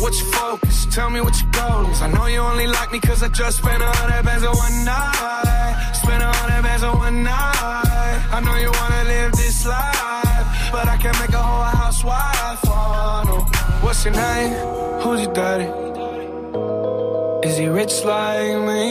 What's 0.02 0.20
your 0.20 0.32
focus? 0.32 0.86
Tell 0.90 1.10
me 1.10 1.20
what 1.20 1.34
your 1.40 1.50
goal 1.52 1.90
is. 1.90 2.02
I 2.02 2.08
know 2.10 2.26
you 2.26 2.40
only 2.40 2.66
like 2.66 2.90
me 2.92 2.98
cause 2.98 3.22
I 3.22 3.28
just 3.28 3.58
spent 3.58 3.80
a 3.82 3.86
hundred 3.86 4.24
bands 4.24 4.44
on 4.44 4.56
one 4.56 4.84
night. 4.84 5.92
Spent 5.94 6.22
a 6.22 6.26
hundred 6.26 6.62
bands 6.62 6.82
on 6.82 6.98
one 6.98 7.22
night. 7.22 8.18
I 8.36 8.40
know 8.44 8.56
you 8.56 8.70
wanna 8.80 9.04
live 9.04 9.32
this 9.32 9.64
life, 9.64 10.46
but 10.72 10.88
I 10.88 10.96
can't 10.96 11.18
make 11.20 11.34
a 11.42 11.42
whole 11.42 11.70
housewife. 11.82 12.60
Oh, 12.66 13.22
no. 13.28 13.36
What's 13.86 14.04
your 14.04 14.14
name? 14.14 14.52
Who's 15.02 15.20
your 15.22 15.32
daddy? 15.32 15.68
Is 17.48 17.56
he 17.56 17.68
rich 17.68 18.04
like 18.04 18.58
me? 18.68 18.82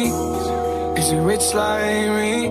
Is 0.99 1.11
he 1.11 1.17
rich 1.17 1.53
like 1.53 2.07
me? 2.19 2.47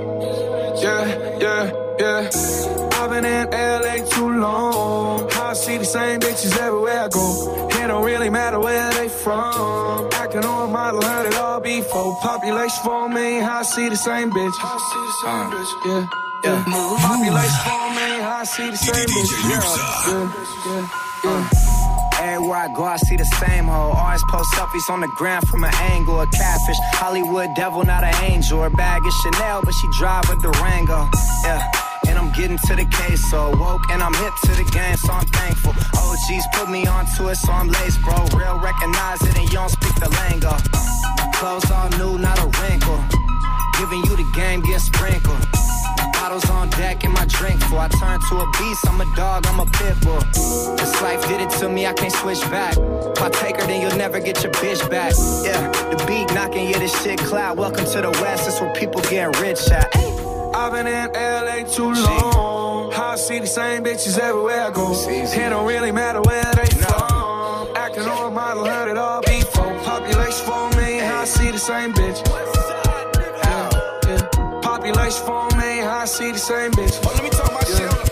Yeah, 0.82 1.04
yeah, 1.40 1.72
yeah. 1.98 2.85
I've 3.16 3.22
been 3.22 3.32
in 3.32 3.50
LA 3.50 4.04
too 4.10 4.40
long. 4.40 5.30
I 5.32 5.54
see 5.54 5.78
the 5.78 5.84
same 5.84 6.20
bitches 6.20 6.54
everywhere 6.58 7.04
I 7.04 7.08
go. 7.08 7.68
It 7.70 7.86
don't 7.86 8.04
really 8.04 8.28
matter 8.28 8.60
where 8.60 8.92
they 8.92 9.08
from. 9.08 10.08
Acting 10.12 10.44
on 10.44 10.68
a 10.68 10.72
model, 10.72 11.00
heard 11.02 11.26
it 11.26 11.34
all 11.36 11.60
before. 11.60 12.14
Population 12.20 12.76
for 12.84 13.08
me, 13.08 13.40
I 13.40 13.62
see 13.62 13.88
the 13.88 13.96
same 13.96 14.30
bitch. 14.30 14.52
I 14.60 14.76
see 14.88 15.02
the 15.06 15.16
same 15.22 15.46
uh, 15.46 15.54
bitch, 15.54 15.72
yeah. 15.86 16.08
Yeah. 16.44 16.64
Population 17.00 17.60
for 17.64 17.86
me, 17.96 18.08
I 18.20 18.44
see 18.44 18.70
the 18.70 18.76
same 18.76 19.06
bitch. 19.08 19.32
Yeah, 19.48 19.60
uh. 19.64 20.30
yeah, 20.64 20.84
yeah, 21.24 21.50
yeah. 22.20 22.32
Everywhere 22.34 22.58
I 22.58 22.68
go, 22.74 22.84
I 22.84 22.96
see 22.98 23.16
the 23.16 23.24
same 23.40 23.64
hoe. 23.64 23.92
Always 23.96 24.22
post 24.28 24.52
selfies 24.52 24.90
on 24.90 25.00
the 25.00 25.08
ground 25.16 25.48
from 25.48 25.64
an 25.64 25.74
angle. 25.92 26.20
A 26.20 26.26
catfish, 26.26 26.76
Hollywood 27.00 27.54
devil, 27.56 27.82
not 27.82 28.04
an 28.04 28.14
angel. 28.24 28.62
Her 28.62 28.70
bag 28.70 29.06
is 29.06 29.14
Chanel, 29.22 29.62
but 29.64 29.72
she 29.72 29.88
drive 29.98 30.28
a 30.28 30.36
Durango. 30.36 31.08
Yeah. 31.44 31.85
Getting 32.36 32.58
to 32.68 32.76
the 32.76 32.84
case, 32.84 33.30
so 33.30 33.48
woke 33.56 33.88
and 33.90 34.02
I'm 34.02 34.12
hip 34.12 34.34
to 34.44 34.52
the 34.52 34.68
game, 34.70 34.96
so 34.96 35.10
I'm 35.10 35.24
thankful. 35.24 35.72
OGs 35.72 36.44
put 36.52 36.68
me 36.68 36.86
onto 36.86 37.28
it, 37.28 37.36
so 37.36 37.50
I'm 37.50 37.68
laced, 37.68 38.02
bro. 38.02 38.12
Real 38.36 38.60
recognize 38.60 39.22
it, 39.22 39.38
and 39.38 39.48
you 39.48 39.56
don't 39.56 39.70
speak 39.70 39.94
the 39.96 40.12
lingo. 40.12 40.52
Clothes 41.40 41.70
all 41.70 41.88
new, 41.96 42.18
not 42.20 42.36
a 42.38 42.48
wrinkle. 42.60 43.00
Giving 43.80 44.04
you 44.04 44.20
the 44.20 44.30
game, 44.36 44.60
get 44.60 44.82
sprinkled. 44.82 45.40
Bottles 46.12 46.50
on 46.50 46.68
deck 46.76 47.04
and 47.04 47.14
my 47.14 47.24
drink 47.24 47.58
full. 47.64 47.78
I 47.78 47.88
turn 47.88 48.20
to 48.28 48.34
a 48.36 48.46
beast, 48.58 48.84
I'm 48.86 49.00
a 49.00 49.08
dog, 49.16 49.46
I'm 49.46 49.60
a 49.60 49.66
pit 49.72 49.96
bull. 50.04 50.20
This 50.76 50.92
life 51.00 51.26
did 51.28 51.40
it 51.40 51.48
to 51.60 51.70
me, 51.70 51.86
I 51.86 51.94
can't 51.94 52.12
switch 52.12 52.42
back. 52.52 52.76
If 52.76 53.22
I 53.22 53.30
take 53.30 53.56
her, 53.56 53.66
then 53.66 53.80
you'll 53.80 53.96
never 53.96 54.20
get 54.20 54.42
your 54.42 54.52
bitch 54.52 54.84
back. 54.90 55.14
Yeah, 55.40 55.72
the 55.88 56.04
beat 56.06 56.28
knocking, 56.34 56.68
yeah, 56.68 56.80
this 56.80 56.92
shit 57.02 57.18
cloud. 57.18 57.56
Welcome 57.56 57.86
to 57.86 58.02
the 58.02 58.10
West, 58.20 58.44
that's 58.44 58.60
where 58.60 58.74
people 58.74 59.00
get 59.08 59.40
rich 59.40 59.70
at. 59.70 60.15
I've 60.56 60.72
been 60.72 60.86
in 60.86 61.12
LA 61.12 61.70
too 61.70 61.92
long. 61.92 62.90
I 62.94 63.16
see 63.16 63.40
the 63.40 63.46
same 63.46 63.84
bitches 63.84 64.18
everywhere 64.18 64.62
I 64.62 64.70
go. 64.70 64.90
It 65.06 65.50
don't 65.50 65.66
really 65.66 65.92
matter 65.92 66.22
where 66.22 66.50
they 66.54 66.66
from. 66.80 67.76
Acting 67.76 68.04
on 68.04 68.32
a 68.32 68.34
model, 68.34 68.64
heard 68.64 68.90
it 68.90 68.96
all 68.96 69.20
before. 69.20 69.78
Population 69.84 70.46
for 70.46 70.70
me, 70.80 71.00
I 71.02 71.24
see 71.26 71.50
the 71.50 71.58
same 71.58 71.92
bitch. 71.92 72.18
Yeah, 73.44 73.70
yeah. 74.08 74.60
Population 74.62 75.26
for 75.26 75.46
me, 75.58 75.82
I 75.82 76.06
see 76.06 76.32
the 76.32 76.38
same 76.38 76.70
bitch. 76.72 77.04
Oh, 77.04 77.12
let 77.12 77.22
me 77.22 77.28
talk 77.28 77.52
my 77.52 77.60
shit. 77.60 78.05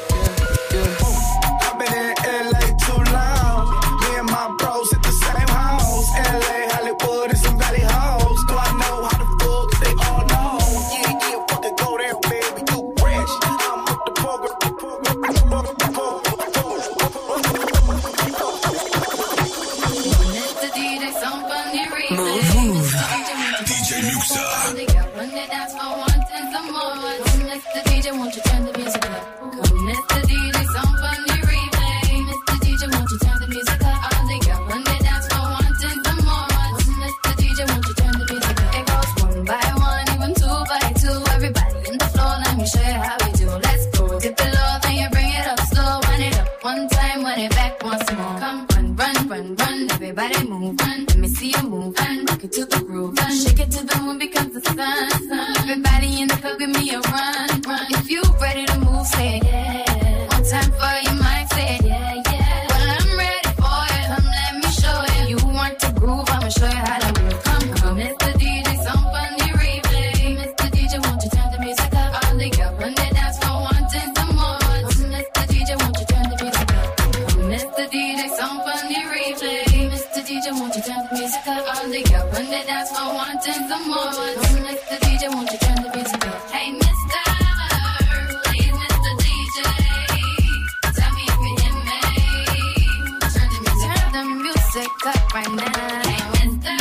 Up 95.07 95.35
right 95.35 95.51
now. 95.51 95.63
Hey, 96.03 96.21
Mr. 96.35 96.73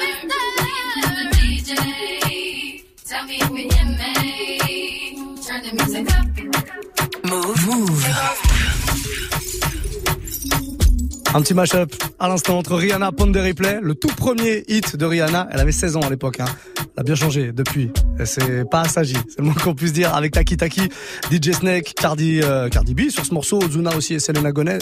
Mr. 0.00 0.40
DJ, 1.32 1.72
tell 3.06 3.24
me 3.24 3.36
if 3.36 3.50
you 3.50 3.56
hear 3.56 3.86
me. 3.86 4.12
Turn 5.42 5.60
the 5.62 5.70
music 5.72 6.06
up. 6.12 6.26
Move, 7.24 7.66
move. 7.66 8.04
Un 11.34 11.42
petit 11.42 11.54
mashup 11.54 11.92
à 12.18 12.28
l'instant 12.28 12.58
entre 12.58 12.74
Rihanna 12.76 13.12
Pond 13.12 13.26
de 13.26 13.40
Replay, 13.40 13.80
le 13.82 13.94
tout 13.94 14.08
premier 14.08 14.64
hit 14.68 14.96
de 14.96 15.04
Rihanna. 15.04 15.48
Elle 15.50 15.60
avait 15.60 15.72
16 15.72 15.96
ans 15.96 16.02
à 16.02 16.10
l'époque. 16.10 16.40
Hein. 16.40 16.46
A 16.96 17.02
bien 17.02 17.16
changé 17.16 17.50
depuis. 17.50 17.90
C'est 18.24 18.68
pas 18.70 18.82
assagi, 18.82 19.16
c'est 19.28 19.38
le 19.38 19.46
moins 19.46 19.54
qu'on 19.54 19.74
puisse 19.74 19.92
dire. 19.92 20.14
Avec 20.14 20.32
Taki 20.32 20.56
Taki, 20.56 20.82
DJ 21.28 21.50
Snake, 21.50 21.92
Cardi, 21.96 22.40
euh, 22.40 22.68
Cardi 22.68 22.94
B 22.94 23.10
sur 23.10 23.26
ce 23.26 23.34
morceau, 23.34 23.58
Ozuna 23.60 23.96
aussi 23.96 24.14
et 24.14 24.20
Selena 24.20 24.52
Gomez. 24.52 24.78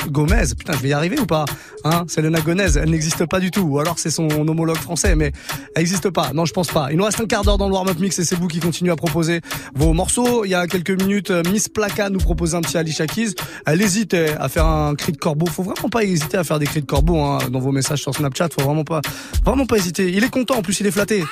Putain, 0.58 0.74
je 0.74 0.78
vais 0.78 0.90
y 0.90 0.92
arriver 0.92 1.18
ou 1.18 1.24
pas 1.24 1.46
hein? 1.84 2.04
Selena 2.08 2.40
Gomez, 2.40 2.76
elle 2.76 2.90
n'existe 2.90 3.24
pas 3.24 3.40
du 3.40 3.50
tout. 3.50 3.62
Ou 3.62 3.78
alors 3.78 3.98
c'est 3.98 4.10
son 4.10 4.28
homologue 4.28 4.76
français, 4.76 5.16
mais 5.16 5.32
elle 5.74 5.82
n'existe 5.82 6.10
pas. 6.10 6.32
Non, 6.34 6.44
je 6.44 6.52
pense 6.52 6.68
pas. 6.68 6.88
Il 6.90 6.98
nous 6.98 7.04
reste 7.04 7.18
un 7.18 7.26
quart 7.26 7.44
d'heure 7.44 7.56
dans 7.56 7.68
le 7.68 7.72
warm-up 7.72 7.98
mix 7.98 8.18
et 8.18 8.24
c'est 8.24 8.36
vous 8.36 8.48
qui 8.48 8.60
continuez 8.60 8.92
à 8.92 8.96
proposer 8.96 9.40
vos 9.74 9.94
morceaux. 9.94 10.44
Il 10.44 10.50
y 10.50 10.54
a 10.54 10.66
quelques 10.66 10.90
minutes, 10.90 11.30
euh, 11.30 11.42
Miss 11.50 11.70
Plaka 11.70 12.10
nous 12.10 12.18
proposait 12.18 12.58
un 12.58 12.60
petit 12.60 12.76
Alicia 12.76 13.06
Keys. 13.06 13.34
Elle 13.64 13.80
hésitait 13.80 14.34
à 14.38 14.50
faire 14.50 14.66
un 14.66 14.94
cri 14.96 15.12
de 15.12 15.16
corbeau. 15.16 15.46
Faut 15.46 15.62
vraiment 15.62 15.88
pas 15.88 16.04
hésiter 16.04 16.36
à 16.36 16.44
faire 16.44 16.58
des 16.58 16.66
cris 16.66 16.82
de 16.82 16.86
corbeau 16.86 17.18
hein, 17.18 17.38
dans 17.50 17.60
vos 17.60 17.72
messages 17.72 18.02
sur 18.02 18.14
Snapchat. 18.14 18.50
Faut 18.50 18.66
vraiment 18.66 18.84
pas, 18.84 19.00
vraiment 19.46 19.64
pas 19.64 19.78
hésiter. 19.78 20.10
Il 20.10 20.22
est 20.24 20.30
content, 20.30 20.56
en 20.56 20.62
plus 20.62 20.78
il 20.80 20.86
est 20.86 20.90
flatté 20.90 21.24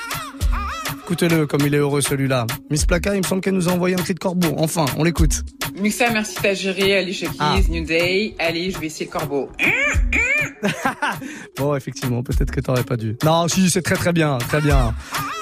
écoutez-le 1.11 1.45
comme 1.45 1.59
il 1.65 1.75
est 1.75 1.77
heureux 1.77 1.99
celui-là. 1.99 2.47
Miss 2.69 2.85
Plaka, 2.85 3.15
il 3.15 3.17
me 3.17 3.25
semble 3.25 3.41
qu'elle 3.41 3.53
nous 3.53 3.67
a 3.67 3.73
envoyé 3.73 3.95
un 3.95 4.01
cri 4.01 4.13
de 4.13 4.19
corbeau. 4.19 4.55
Enfin, 4.57 4.85
on 4.95 5.03
l'écoute. 5.03 5.43
Mixa, 5.75 6.09
merci 6.09 6.37
t'as 6.41 6.53
géré. 6.53 6.95
Allez. 6.95 7.13
Ah. 7.37 7.57
New 7.69 7.83
Day. 7.83 8.33
Allez, 8.39 8.71
je 8.71 8.79
vais 8.79 8.85
essayer 8.85 9.07
le 9.07 9.11
corbeau. 9.11 9.49
bon, 11.57 11.75
effectivement, 11.75 12.23
peut-être 12.23 12.51
que 12.51 12.61
t'aurais 12.61 12.83
pas 12.83 12.95
dû. 12.95 13.17
Non, 13.25 13.47
si, 13.47 13.69
c'est 13.69 13.81
très 13.81 13.95
très 13.95 14.13
bien, 14.13 14.37
très 14.37 14.61
bien. 14.61 14.93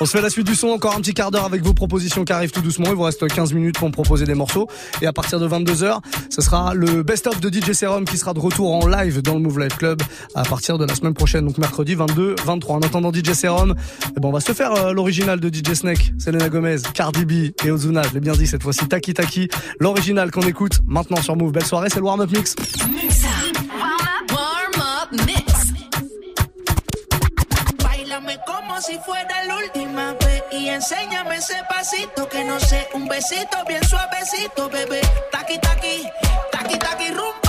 On 0.01 0.05
se 0.05 0.11
fait 0.11 0.21
la 0.21 0.29
suite 0.29 0.47
du 0.47 0.55
son, 0.55 0.69
encore 0.69 0.95
un 0.95 1.01
petit 1.01 1.13
quart 1.13 1.29
d'heure 1.29 1.43
avec 1.43 1.61
vos 1.61 1.73
propositions 1.73 2.23
qui 2.23 2.31
arrivent 2.31 2.51
tout 2.51 2.61
doucement. 2.61 2.87
Il 2.87 2.95
vous 2.95 3.03
reste 3.03 3.27
15 3.27 3.53
minutes 3.53 3.77
pour 3.77 3.89
me 3.89 3.93
proposer 3.93 4.25
des 4.25 4.33
morceaux. 4.33 4.67
Et 5.01 5.07
à 5.07 5.13
partir 5.13 5.39
de 5.39 5.47
22h, 5.47 5.99
ce 6.29 6.41
sera 6.41 6.73
le 6.73 7.03
best-of 7.03 7.41
de 7.41 7.49
DJ 7.49 7.73
Serum 7.73 8.05
qui 8.05 8.17
sera 8.17 8.33
de 8.33 8.39
retour 8.39 8.73
en 8.73 8.87
live 8.87 9.21
dans 9.21 9.33
le 9.33 9.41
Move 9.41 9.59
Life 9.59 9.77
Club 9.77 10.01
à 10.35 10.43
partir 10.43 10.77
de 10.77 10.85
la 10.85 10.95
semaine 10.95 11.13
prochaine, 11.13 11.45
donc 11.45 11.57
mercredi 11.57 11.95
22, 11.95 12.35
23. 12.45 12.77
En 12.77 12.79
attendant 12.79 13.11
DJ 13.11 13.33
Serum, 13.33 13.75
eh 14.15 14.19
ben, 14.19 14.29
on 14.29 14.31
va 14.31 14.39
se 14.39 14.53
faire 14.53 14.71
euh, 14.73 14.93
l'original 14.93 15.41
de 15.41 15.49
DJ 15.49 15.58
DJ 15.59 15.73
Snake, 15.75 16.13
Selena 16.17 16.49
Gomez, 16.49 16.77
Cardi 16.93 17.25
B 17.25 17.51
et 17.65 17.71
Ozuna, 17.71 18.01
je 18.03 18.13
l'ai 18.13 18.19
bien 18.19 18.33
dit 18.33 18.47
cette 18.47 18.63
fois-ci, 18.63 18.87
Taki 18.87 19.13
Taki, 19.13 19.49
l'original 19.79 20.31
qu'on 20.31 20.41
écoute 20.41 20.79
maintenant 20.87 21.21
sur 21.21 21.35
Move. 21.35 21.51
Belle 21.51 21.65
soirée, 21.65 21.89
c'est 21.89 21.99
le 21.99 22.05
Warm 22.05 22.21
Up 22.21 22.31
Mix. 22.31 22.55
si 28.81 28.97
fuera 28.99 29.43
la 29.45 29.57
última 29.57 30.13
vez 30.13 30.41
y 30.53 30.69
enséñame 30.69 31.35
ese 31.35 31.55
pasito 31.69 32.29
que 32.29 32.45
no 32.45 32.59
sé, 32.59 32.87
un 32.93 33.07
besito 33.07 33.57
bien 33.67 33.83
suavecito, 33.83 34.69
bebé. 34.69 35.01
Taqui 35.31 35.59
taqui, 35.59 36.07
taqui 36.51 36.79
taqui 36.79 37.09
rumba. 37.09 37.48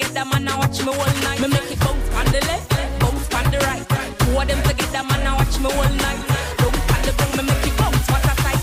Together, 0.00 0.24
man, 0.30 0.48
I 0.48 0.58
watch 0.58 0.80
me 0.84 0.88
all 0.88 1.14
night. 1.24 1.40
Me 1.40 1.48
make 1.48 1.70
it 1.70 1.80
bounce 1.80 2.08
pon 2.10 2.26
the 2.26 2.40
left, 2.46 2.70
bounce 3.00 3.28
pon 3.28 3.50
the 3.50 3.58
right. 3.58 3.84
Two 4.18 4.38
of 4.38 4.48
them 4.48 4.62
together, 4.62 5.04
man, 5.04 5.26
I 5.26 5.36
watch 5.36 5.58
me 5.58 5.66
all 5.66 5.94
night. 5.94 6.20
Bounce 6.58 6.80
pon 6.88 7.02
the 7.02 7.12
boom, 7.18 7.36
me 7.36 7.42
make 7.52 7.66
it 7.66 7.76
bounce. 7.78 8.10
What 8.10 8.24
a 8.24 8.34
sight! 8.42 8.60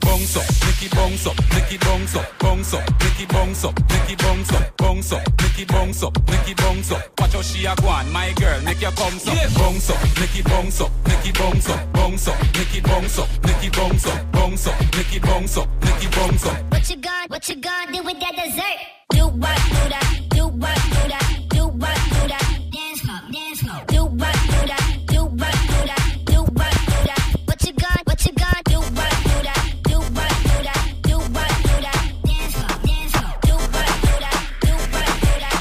Bounce 0.00 0.36
Bounce 0.36 0.36
up, 0.36 0.46
make 0.64 0.82
it 0.82 0.90
bounce 0.94 1.26
up, 1.26 1.36
make 1.52 1.72
it 1.72 1.80
bounce 1.80 2.16
up, 2.16 2.38
bounce 2.38 2.74
up, 2.74 2.90
make 3.00 3.20
it 3.20 3.28
bounce 3.28 3.64
up, 3.64 3.78
make 3.90 4.10
it 4.10 4.18
bounce 4.18 4.52
up, 4.52 4.76
bounce 4.76 5.12
up, 5.12 5.22
make 5.42 5.58
it 5.60 5.68
bounce 5.68 6.02
up, 6.02 6.28
make 6.28 6.48
it 6.48 6.56
bounce 6.56 6.92
up. 6.92 7.20
Watch 7.20 7.32
how 7.34 7.42
she 7.42 7.66
a 7.66 7.74
go 7.76 7.88
on, 7.88 8.10
my 8.12 8.32
girl, 8.32 8.60
make 8.62 8.80
your 8.80 8.92
bounce 8.92 9.26
up, 9.28 9.34
bounce 9.54 9.90
up, 9.90 10.00
make 10.18 10.38
it 10.38 10.44
bounce 10.46 10.80
up, 10.80 10.90
make 11.06 11.26
it 11.26 11.34
bounce 11.38 11.68
up, 11.68 11.92
bounce 11.92 12.28
up, 12.28 12.40
make 12.54 12.76
it 12.76 12.84
bounce 12.84 13.18
up, 13.18 13.28
make 13.44 13.64
it 13.64 13.72
bounce 13.76 14.06
up, 14.06 14.32
bounce 14.32 14.66
up, 14.66 14.80
make 14.96 15.16
it 15.16 15.22
bounce 15.22 15.56
up, 15.58 15.68
make 15.82 16.04
it 16.04 16.10
bounce 16.12 16.46
up. 16.46 16.72
What 16.72 16.88
you 16.88 16.96
gonna, 16.96 17.26
what 17.28 17.48
you 17.48 17.56
gonna 17.56 17.92
do 17.92 18.02
with 18.04 18.05
that 18.26 18.44
dessert? 18.44 18.78
Do 19.10 19.28
what, 19.28 19.56
do 19.56 19.88
that, 19.88 20.06
do 20.30 20.48
what, 20.48 20.76
do 20.76 21.08
that, 21.08 21.26
do 21.50 21.66
what, 21.68 21.96
do 22.10 22.28
that. 22.28 22.44
Dance 22.72 23.00
floor, 23.00 23.20
dance 23.32 23.60
floor. 23.60 23.80
Do 23.86 24.04
what, 24.04 24.34
do 24.50 24.66
that, 24.66 24.98
do 25.06 25.24
what, 25.24 25.54
do 25.70 25.80
that, 25.86 26.04
do 26.26 26.38
what, 26.42 26.74
do 26.90 26.98
that. 27.06 27.22
What 27.46 27.62
you 27.64 27.72
gonna, 27.72 28.02
what 28.04 28.26
you 28.26 28.32
gonna 28.32 28.62
do 28.64 28.78
what, 28.80 29.12
do 29.26 29.42
that, 29.46 29.62
do 29.84 29.98
what, 29.98 30.32
do 30.42 30.56
that, 30.66 30.80
do 31.02 31.16
what, 31.18 31.52
do 31.66 31.76
that. 31.86 32.00
Dance 32.26 32.54
floor, 32.56 32.74
dance 32.86 33.12
floor. 33.14 33.34
Do 33.46 33.54
what, 33.74 33.88
do 34.06 34.14
that, 34.24 34.38
do 34.60 34.72
what, 34.92 35.08
do 35.22 35.34
that. 35.44 35.58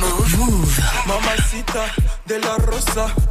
Move. 0.00 0.32
Move. 0.38 0.72
Mamacita 1.06 1.84
de 2.26 2.38
la 2.38 2.56
Rosa. 2.58 3.23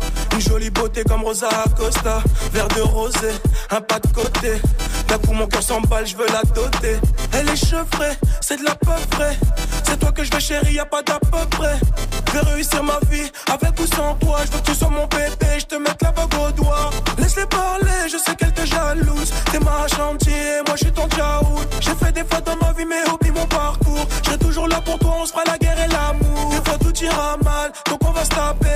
Beauté 0.70 1.03
comme 1.03 1.24
Rosa 1.24 1.49
Acosta. 1.66 2.22
Verre 2.51 2.68
de 2.70 2.82
rosé, 2.82 3.32
un 3.72 3.82
pas 3.82 3.99
de 3.99 4.07
côté. 4.07 4.61
D'un 5.07 5.18
coup, 5.18 5.34
mon 5.34 5.47
cœur 5.47 5.64
s'emballe, 5.64 6.05
je 6.07 6.16
veux 6.16 6.28
la 6.28 6.41
doter. 6.53 6.99
Elle 7.34 7.49
est 7.49 7.55
chevrée, 7.55 8.18
c'est 8.41 8.57
de 8.57 8.64
la 8.64 8.76
peu 8.76 8.91
frais. 9.11 9.38
C'est 9.84 9.99
toi 9.99 10.11
que 10.11 10.24
je 10.24 10.32
veux, 10.32 10.39
chérie, 10.39 10.74
y 10.74 10.80
a 10.80 10.86
pas 10.86 11.03
d'à 11.03 11.20
peu 11.20 11.45
près. 11.51 11.80
Je 12.28 12.32
vais 12.32 12.51
réussir 12.53 12.84
ma 12.84 12.99
vie 13.09 13.30
avec 13.51 13.80
ou 13.80 13.88
sans 13.88 14.16
toi. 14.16 14.39
Je 14.45 14.51
veux 14.51 14.59
que 14.59 14.72
tu 14.72 14.76
sois 14.76 14.89
mon 14.89 15.05
bébé, 15.07 15.59
je 15.59 15.66
te 15.66 15.76
mette 15.76 16.01
la 16.01 16.11
bague 16.11 16.34
au 16.36 16.51
doigt. 16.51 16.89
Laisse-les 17.18 17.45
parler, 17.45 18.09
je 18.11 18.18
sais 18.18 18.36
qu'elle 18.36 18.53
te 18.53 18.66
jalouse. 18.66 19.32
T'es 19.51 19.59
ma 19.59 19.88
chantier, 19.88 20.61
moi 20.66 20.76
je 20.76 20.86
suis 20.86 20.93
ton 20.93 21.07
tchaout. 21.07 21.68
J'ai 21.80 21.95
fait 21.95 22.11
des 22.11 22.24
fautes 22.24 22.45
dans 22.45 22.57
ma 22.57 22.74
vie, 22.74 22.86
mais 22.86 23.07
oublie 23.11 23.32
mon 23.32 23.45
parcours. 23.45 24.07
Je 24.24 24.36
toujours 24.38 24.68
là 24.68 24.82
pour 24.82 24.97
toi, 24.99 25.16
on 25.22 25.26
se 25.26 25.32
fera 25.32 25.43
la 25.45 25.57
guerre 25.57 25.80
et 25.80 25.88
l'amour. 25.89 26.49
Des 26.49 26.70
fois 26.70 26.78
tout 26.80 27.03
ira 27.03 27.38
mal, 27.43 27.72
donc 27.89 27.99
on 28.07 28.11
va 28.11 28.24
se 28.24 28.30
taper. 28.30 28.68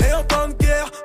Et 0.00 0.12
en 0.14 0.22
de 0.48 0.54
guerre, 0.54 0.61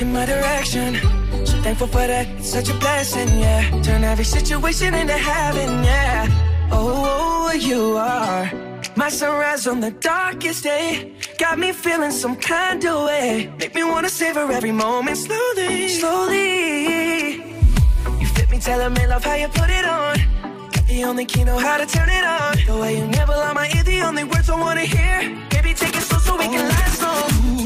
In 0.00 0.12
my 0.12 0.26
direction. 0.26 0.94
So 1.46 1.56
thankful 1.62 1.86
for 1.86 2.06
that, 2.06 2.26
it's 2.38 2.50
such 2.50 2.68
a 2.68 2.74
blessing, 2.74 3.28
yeah. 3.38 3.82
Turn 3.82 4.04
every 4.04 4.24
situation 4.24 4.94
into 4.94 5.14
heaven, 5.14 5.84
yeah. 5.84 6.68
Oh, 6.70 7.52
you 7.52 7.96
are 7.96 8.50
my 8.96 9.08
sunrise 9.08 9.66
on 9.66 9.80
the 9.80 9.90
darkest 9.90 10.64
day. 10.64 11.12
Got 11.38 11.58
me 11.58 11.72
feeling 11.72 12.10
some 12.10 12.36
kind 12.36 12.84
of 12.84 13.04
way. 13.06 13.52
Make 13.58 13.74
me 13.74 13.84
wanna 13.84 14.08
savor 14.08 14.50
every 14.50 14.72
moment 14.72 15.18
slowly, 15.18 15.88
slowly. 15.88 17.34
You 18.20 18.26
fit 18.34 18.50
me, 18.50 18.58
telling 18.58 18.94
me 18.94 19.06
love 19.06 19.24
how 19.24 19.34
you 19.34 19.48
put 19.48 19.70
it 19.70 19.84
on. 19.84 20.16
The 20.88 21.04
only 21.04 21.24
key 21.26 21.44
know 21.44 21.58
how 21.58 21.76
to 21.78 21.86
turn 21.86 22.08
it 22.08 22.24
on. 22.24 22.56
The 22.66 22.80
way 22.80 22.98
you 22.98 23.06
never 23.06 23.32
lie 23.32 23.52
my 23.52 23.68
ear, 23.74 23.82
the 23.82 24.00
only 24.02 24.24
words 24.24 24.48
I 24.48 24.58
wanna 24.58 24.86
hear. 24.96 25.18
Baby, 25.50 25.74
take 25.74 25.94
it 25.96 26.02
slow 26.02 26.18
so 26.18 26.36
we 26.36 26.44
can 26.44 26.68
last 26.68 27.02
long. 27.02 27.65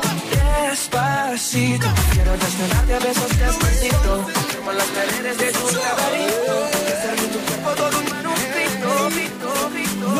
Despacito, 1.31 1.87
quiero 2.11 2.33
desnudarte 2.33 2.93
a 2.93 2.99
besos 2.99 3.39
despacito. 3.39 4.27
Como 4.57 4.71
las 4.73 4.85
paredes 4.87 5.37
de 5.37 5.51
tu 5.53 5.65
laberinto. 5.77 6.55
Que 6.85 6.91
ser 6.91 7.15
de 7.21 7.27
tu 7.27 7.39
cuerpo 7.39 7.69
todo 7.71 7.99
un 7.99 8.09
manuscrito. 8.09 9.09
Rito, 9.09 9.69
rito, 9.73 10.11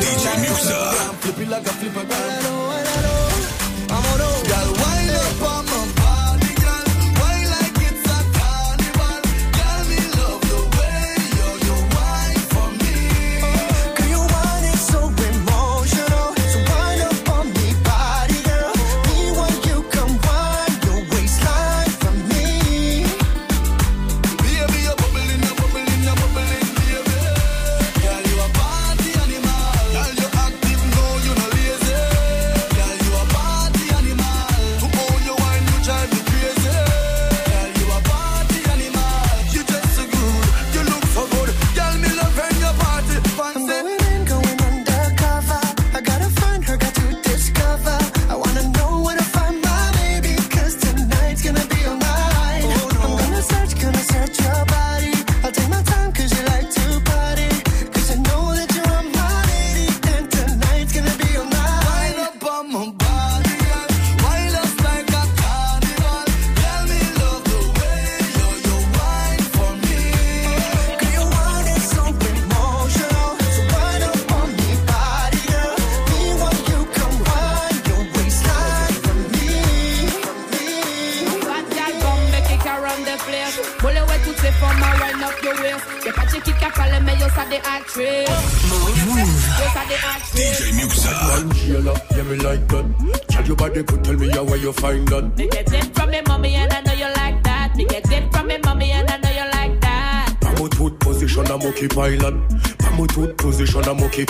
DJ 0.00 0.24
Muxxa. 0.42 0.78
Flip 1.20 1.38
it 1.38 1.48
like 1.48 1.64
a 1.64 1.72
flipper 1.74 3.23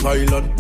position, 0.04 0.34
I'm 0.34 0.56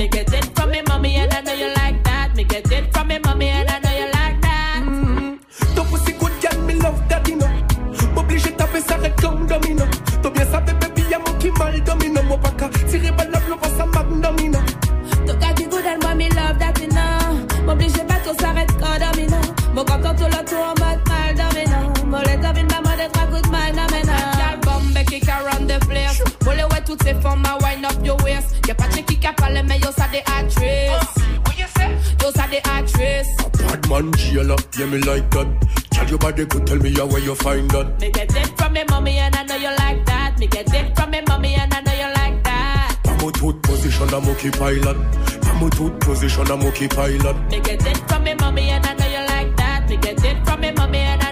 position, 43.84 44.14
I'm 44.14 44.28
okay 44.30 44.50
pilot. 44.50 44.96
Pamutut 45.44 46.00
position, 46.00 46.50
I'm 46.50 46.62
okay 46.68 46.88
pilot. 46.88 47.36
Me 47.50 47.60
get 47.60 47.86
it 47.86 47.98
from 48.08 48.24
me 48.24 48.34
mommy 48.34 48.70
and 48.70 48.86
I 48.86 48.94
know 48.94 49.06
you 49.06 49.26
like 49.26 49.56
that. 49.56 49.88
Me 49.88 49.96
get 49.98 50.24
it 50.24 50.44
from 50.46 50.60
me 50.60 50.70
mommy 50.72 50.98
and 50.98 51.22
I 51.22 51.23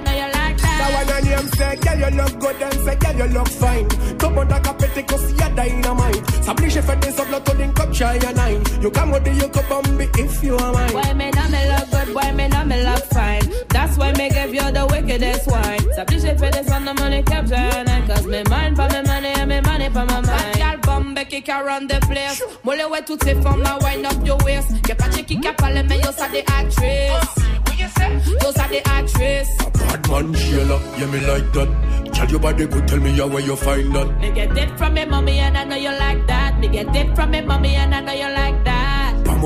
say, 1.63 1.77
girl 1.77 1.99
you 1.99 2.17
look 2.17 2.39
good 2.41 2.63
and 2.63 2.75
say, 2.85 2.97
girl 2.97 3.17
you 3.17 3.35
look 3.35 3.49
fine. 3.49 3.89
Tout 4.19 4.31
monde 4.31 4.53
a 4.53 4.61
capté 4.61 5.03
que 5.03 5.17
si 5.17 5.35
y'a 5.35 5.49
dynamite. 5.51 6.23
S'oblige 6.45 6.81
fait 6.81 7.01
des 7.01 7.21
autres 7.21 7.31
l'auto 7.31 7.53
link 7.59 7.79
up 7.81 7.93
try 7.93 8.17
a 8.17 8.33
nine. 8.33 8.63
You 8.83 8.91
come 8.91 9.13
with 9.13 9.25
the 9.25 9.31
you 9.31 9.49
come 9.49 9.65
bombi 9.69 10.09
if 10.19 10.43
you 10.43 10.57
are 10.57 10.73
mine. 10.73 10.93
Why 10.93 11.13
me 11.15 11.31
know 11.31 11.49
me 11.49 11.63
look 11.71 11.91
good, 11.91 12.15
why 12.15 12.33
me 12.33 12.49
know 12.49 12.65
me 12.65 12.83
look 12.85 13.05
fine 13.13 13.43
That's 13.69 13.97
why 13.97 14.13
me 14.13 14.29
give 14.31 14.55
you 14.55 14.71
the 14.73 14.87
wickedest 14.91 15.47
wine 15.51 15.81
S'applique 15.95 16.39
fait 16.39 16.51
descendre 16.51 16.93
the 16.93 17.01
money 17.01 17.23
capture 17.23 17.55
and 17.55 18.09
Cause 18.09 18.27
me 18.27 18.43
mind 18.49 18.77
for 18.77 18.89
me 18.89 19.03
money 19.07 19.33
and 19.37 19.49
me 19.49 19.61
money 19.61 19.89
for 19.89 20.05
my 20.05 20.21
mind 20.21 20.57
Gal 20.57 20.79
bombe 20.83 21.19
qui 21.29 21.43
around 21.51 21.89
the 21.89 21.99
place 22.07 22.43
Moi 22.65 22.77
le 22.77 22.91
ouais 22.91 23.03
toutes 23.07 23.25
ces 23.25 23.35
formes 23.37 23.63
now 23.63 23.79
wind 23.81 24.05
up 24.07 24.27
your 24.27 24.39
waist 24.45 24.71
Y'a 24.89 24.95
pas 24.95 25.09
de 25.09 25.15
chick 25.17 25.27
qui 25.27 25.41
capale 25.41 25.85
mais 25.89 25.99
yo 25.99 26.11
ça 26.17 26.29
des 26.29 26.45
actrices 26.59 27.43
Yo 28.43 28.53
ça 28.53 28.69
des 28.71 28.83
actrices 28.85 29.57
Bad 29.89 30.09
man, 30.09 30.27
Angela, 30.35 30.79
yeah, 30.99 31.07
me 31.07 31.21
like 31.21 31.53
that. 31.53 31.69
Tell 32.15 32.31
your 32.31 32.41
body 32.41 32.67
could 32.67 32.87
tell 32.89 33.01
me 33.01 33.11
how 33.13 33.27
where 33.27 33.43
you 33.43 33.57
find 33.57 33.95
that. 33.95 34.21
Me 34.21 34.31
get 34.31 34.57
it 34.57 34.79
from 34.79 34.95
me 34.95 35.05
mommy 35.05 35.39
and 35.39 35.57
I 35.57 35.65
know 35.65 35.77
you 35.77 35.91
like 35.99 36.27
that 36.29 36.59
Me 36.61 36.69
get 36.69 36.95
it 36.95 37.15
from 37.17 37.31
me 37.31 37.41
mommy 37.41 37.75
and 37.75 37.95
I 37.95 38.01
know 38.01 38.13
you 38.13 38.31
like 38.35 38.65
that 38.65 38.72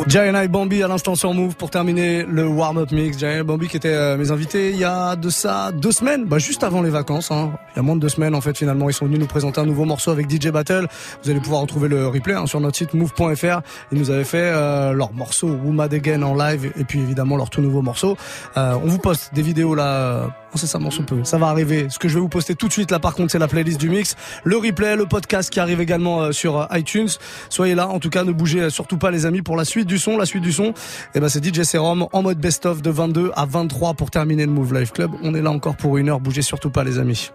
Giant 0.04 0.40
et 0.40 0.46
Bambi 0.46 0.82
à 0.84 0.88
l'instant 0.88 1.16
sur 1.16 1.34
Move 1.34 1.56
pour 1.56 1.70
terminer 1.70 2.22
le 2.22 2.46
warm-up 2.46 2.92
mix. 2.92 3.18
Giant 3.18 3.30
et 3.30 3.42
Bambi 3.42 3.66
qui 3.66 3.76
étaient 3.76 3.88
euh, 3.88 4.16
mes 4.16 4.30
invités 4.30 4.70
il 4.70 4.76
y 4.76 4.84
a 4.84 5.16
de 5.16 5.30
ça 5.30 5.72
deux 5.72 5.90
semaines, 5.90 6.26
bah 6.26 6.38
juste 6.38 6.62
avant 6.62 6.82
les 6.82 6.90
vacances. 6.90 7.30
Hein. 7.32 7.52
Il 7.74 7.76
y 7.76 7.80
a 7.80 7.82
moins 7.82 7.96
de 7.96 8.00
deux 8.00 8.08
semaines 8.08 8.34
en 8.34 8.40
fait 8.40 8.56
finalement 8.56 8.88
ils 8.88 8.92
sont 8.92 9.06
venus 9.06 9.18
nous 9.18 9.26
présenter 9.26 9.60
un 9.60 9.64
nouveau 9.64 9.84
morceau 9.84 10.10
avec 10.12 10.30
DJ 10.30 10.50
Battle. 10.50 10.86
Vous 11.24 11.30
allez 11.30 11.40
pouvoir 11.40 11.62
retrouver 11.62 11.88
le 11.88 12.06
replay 12.06 12.34
hein, 12.34 12.46
sur 12.46 12.60
notre 12.60 12.76
site 12.76 12.94
move.fr. 12.94 13.62
Ils 13.90 13.98
nous 13.98 14.10
avaient 14.10 14.24
fait 14.24 14.38
euh, 14.38 14.92
leur 14.92 15.12
morceau 15.12 15.48
Woman 15.48 15.92
Again 15.92 16.22
en 16.22 16.34
live 16.34 16.70
et 16.76 16.84
puis 16.84 17.00
évidemment 17.00 17.36
leur 17.36 17.50
tout 17.50 17.62
nouveau 17.62 17.82
morceau. 17.82 18.16
Euh, 18.56 18.76
on 18.82 18.86
vous 18.86 18.98
poste 18.98 19.34
des 19.34 19.42
vidéos 19.42 19.74
là 19.74 19.86
euh, 19.86 20.26
incessamment 20.54 20.90
sous 20.90 21.04
peu. 21.04 21.24
Ça 21.24 21.38
va 21.38 21.48
arriver. 21.48 21.86
Ce 21.88 21.98
que 21.98 22.08
je 22.08 22.14
vais 22.14 22.20
vous 22.20 22.28
poster 22.28 22.54
tout 22.54 22.68
de 22.68 22.72
suite 22.72 22.90
là 22.90 22.98
par 22.98 23.14
contre 23.14 23.32
c'est 23.32 23.38
la 23.38 23.48
playlist 23.48 23.80
du 23.80 23.88
mix, 23.88 24.14
le 24.44 24.56
replay, 24.56 24.94
le 24.94 25.06
podcast 25.06 25.50
qui 25.50 25.58
arrive 25.58 25.80
également 25.80 26.32
sur 26.32 26.68
iTunes. 26.72 27.08
Soyez 27.48 27.74
là 27.74 27.88
en 27.88 27.98
tout 27.98 28.10
cas 28.10 28.24
ne 28.24 28.32
bougez 28.32 28.70
surtout 28.70 28.98
pas 28.98 29.10
les 29.10 29.26
amis 29.26 29.42
pour 29.42 29.56
la 29.56 29.64
suite 29.64 29.85
du 29.86 29.98
son. 29.98 30.16
La 30.16 30.26
suite 30.26 30.42
du 30.42 30.52
son, 30.52 30.74
et 31.14 31.20
ben 31.20 31.28
c'est 31.28 31.44
DJ 31.44 31.62
Serum 31.62 32.06
en 32.12 32.22
mode 32.22 32.38
best-of 32.38 32.82
de 32.82 32.90
22 32.90 33.32
à 33.34 33.46
23 33.46 33.94
pour 33.94 34.10
terminer 34.10 34.46
le 34.46 34.52
Move 34.52 34.74
Life 34.74 34.92
Club. 34.92 35.10
On 35.22 35.34
est 35.34 35.42
là 35.42 35.50
encore 35.50 35.76
pour 35.76 35.96
une 35.98 36.08
heure. 36.08 36.20
Bougez 36.20 36.42
surtout 36.42 36.70
pas 36.70 36.84
les 36.84 36.98
amis. 36.98 37.30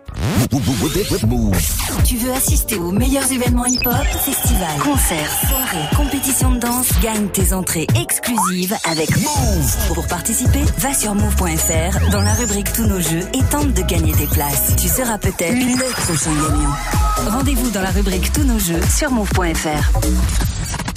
Tu 2.06 2.18
veux 2.18 2.32
assister 2.32 2.76
aux 2.78 2.92
meilleurs 2.92 3.32
événements 3.32 3.66
hip-hop, 3.66 4.06
festivals, 4.24 4.80
concerts, 4.84 5.32
soirées, 5.48 5.88
compétitions 5.96 6.52
de 6.52 6.60
danse? 6.60 6.88
Gagne 7.02 7.28
tes 7.28 7.54
entrées 7.54 7.88
exclusives 8.00 8.76
avec 8.90 9.10
Move. 9.18 9.94
Pour 9.94 10.08
participer, 10.08 10.64
va 10.78 10.94
sur 10.94 11.16
move.fr 11.16 12.12
dans 12.12 12.22
la 12.22 12.34
rubrique 12.34 12.72
Tous 12.74 12.86
nos 12.86 13.00
jeux 13.00 13.24
et 13.34 13.44
tente 13.50 13.74
de 13.74 13.82
gagner 13.82 14.14
tes 14.14 14.28
places. 14.28 14.76
Tu 14.78 14.88
seras 14.88 15.18
peut-être 15.18 15.54
le 15.56 15.92
prochain 15.94 16.32
gagnant. 16.32 17.32
Rendez-vous 17.32 17.70
dans 17.72 17.82
la 17.82 17.92
rubrique 17.92 18.32
Tous 18.34 18.44
nos 18.44 18.60
jeux 18.60 18.82
sur 18.90 19.12
move.fr. 19.12 19.92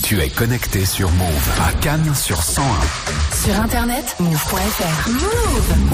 Tu 0.05 0.21
es 0.21 0.29
connecté 0.29 0.85
sur 0.85 1.11
Move 1.13 1.51
à 1.67 1.73
Cannes 1.81 2.15
sur 2.15 2.43
101. 2.43 2.65
Sur 3.35 3.59
internet, 3.59 4.15
move.fr. 4.21 5.09
Move 5.09 5.89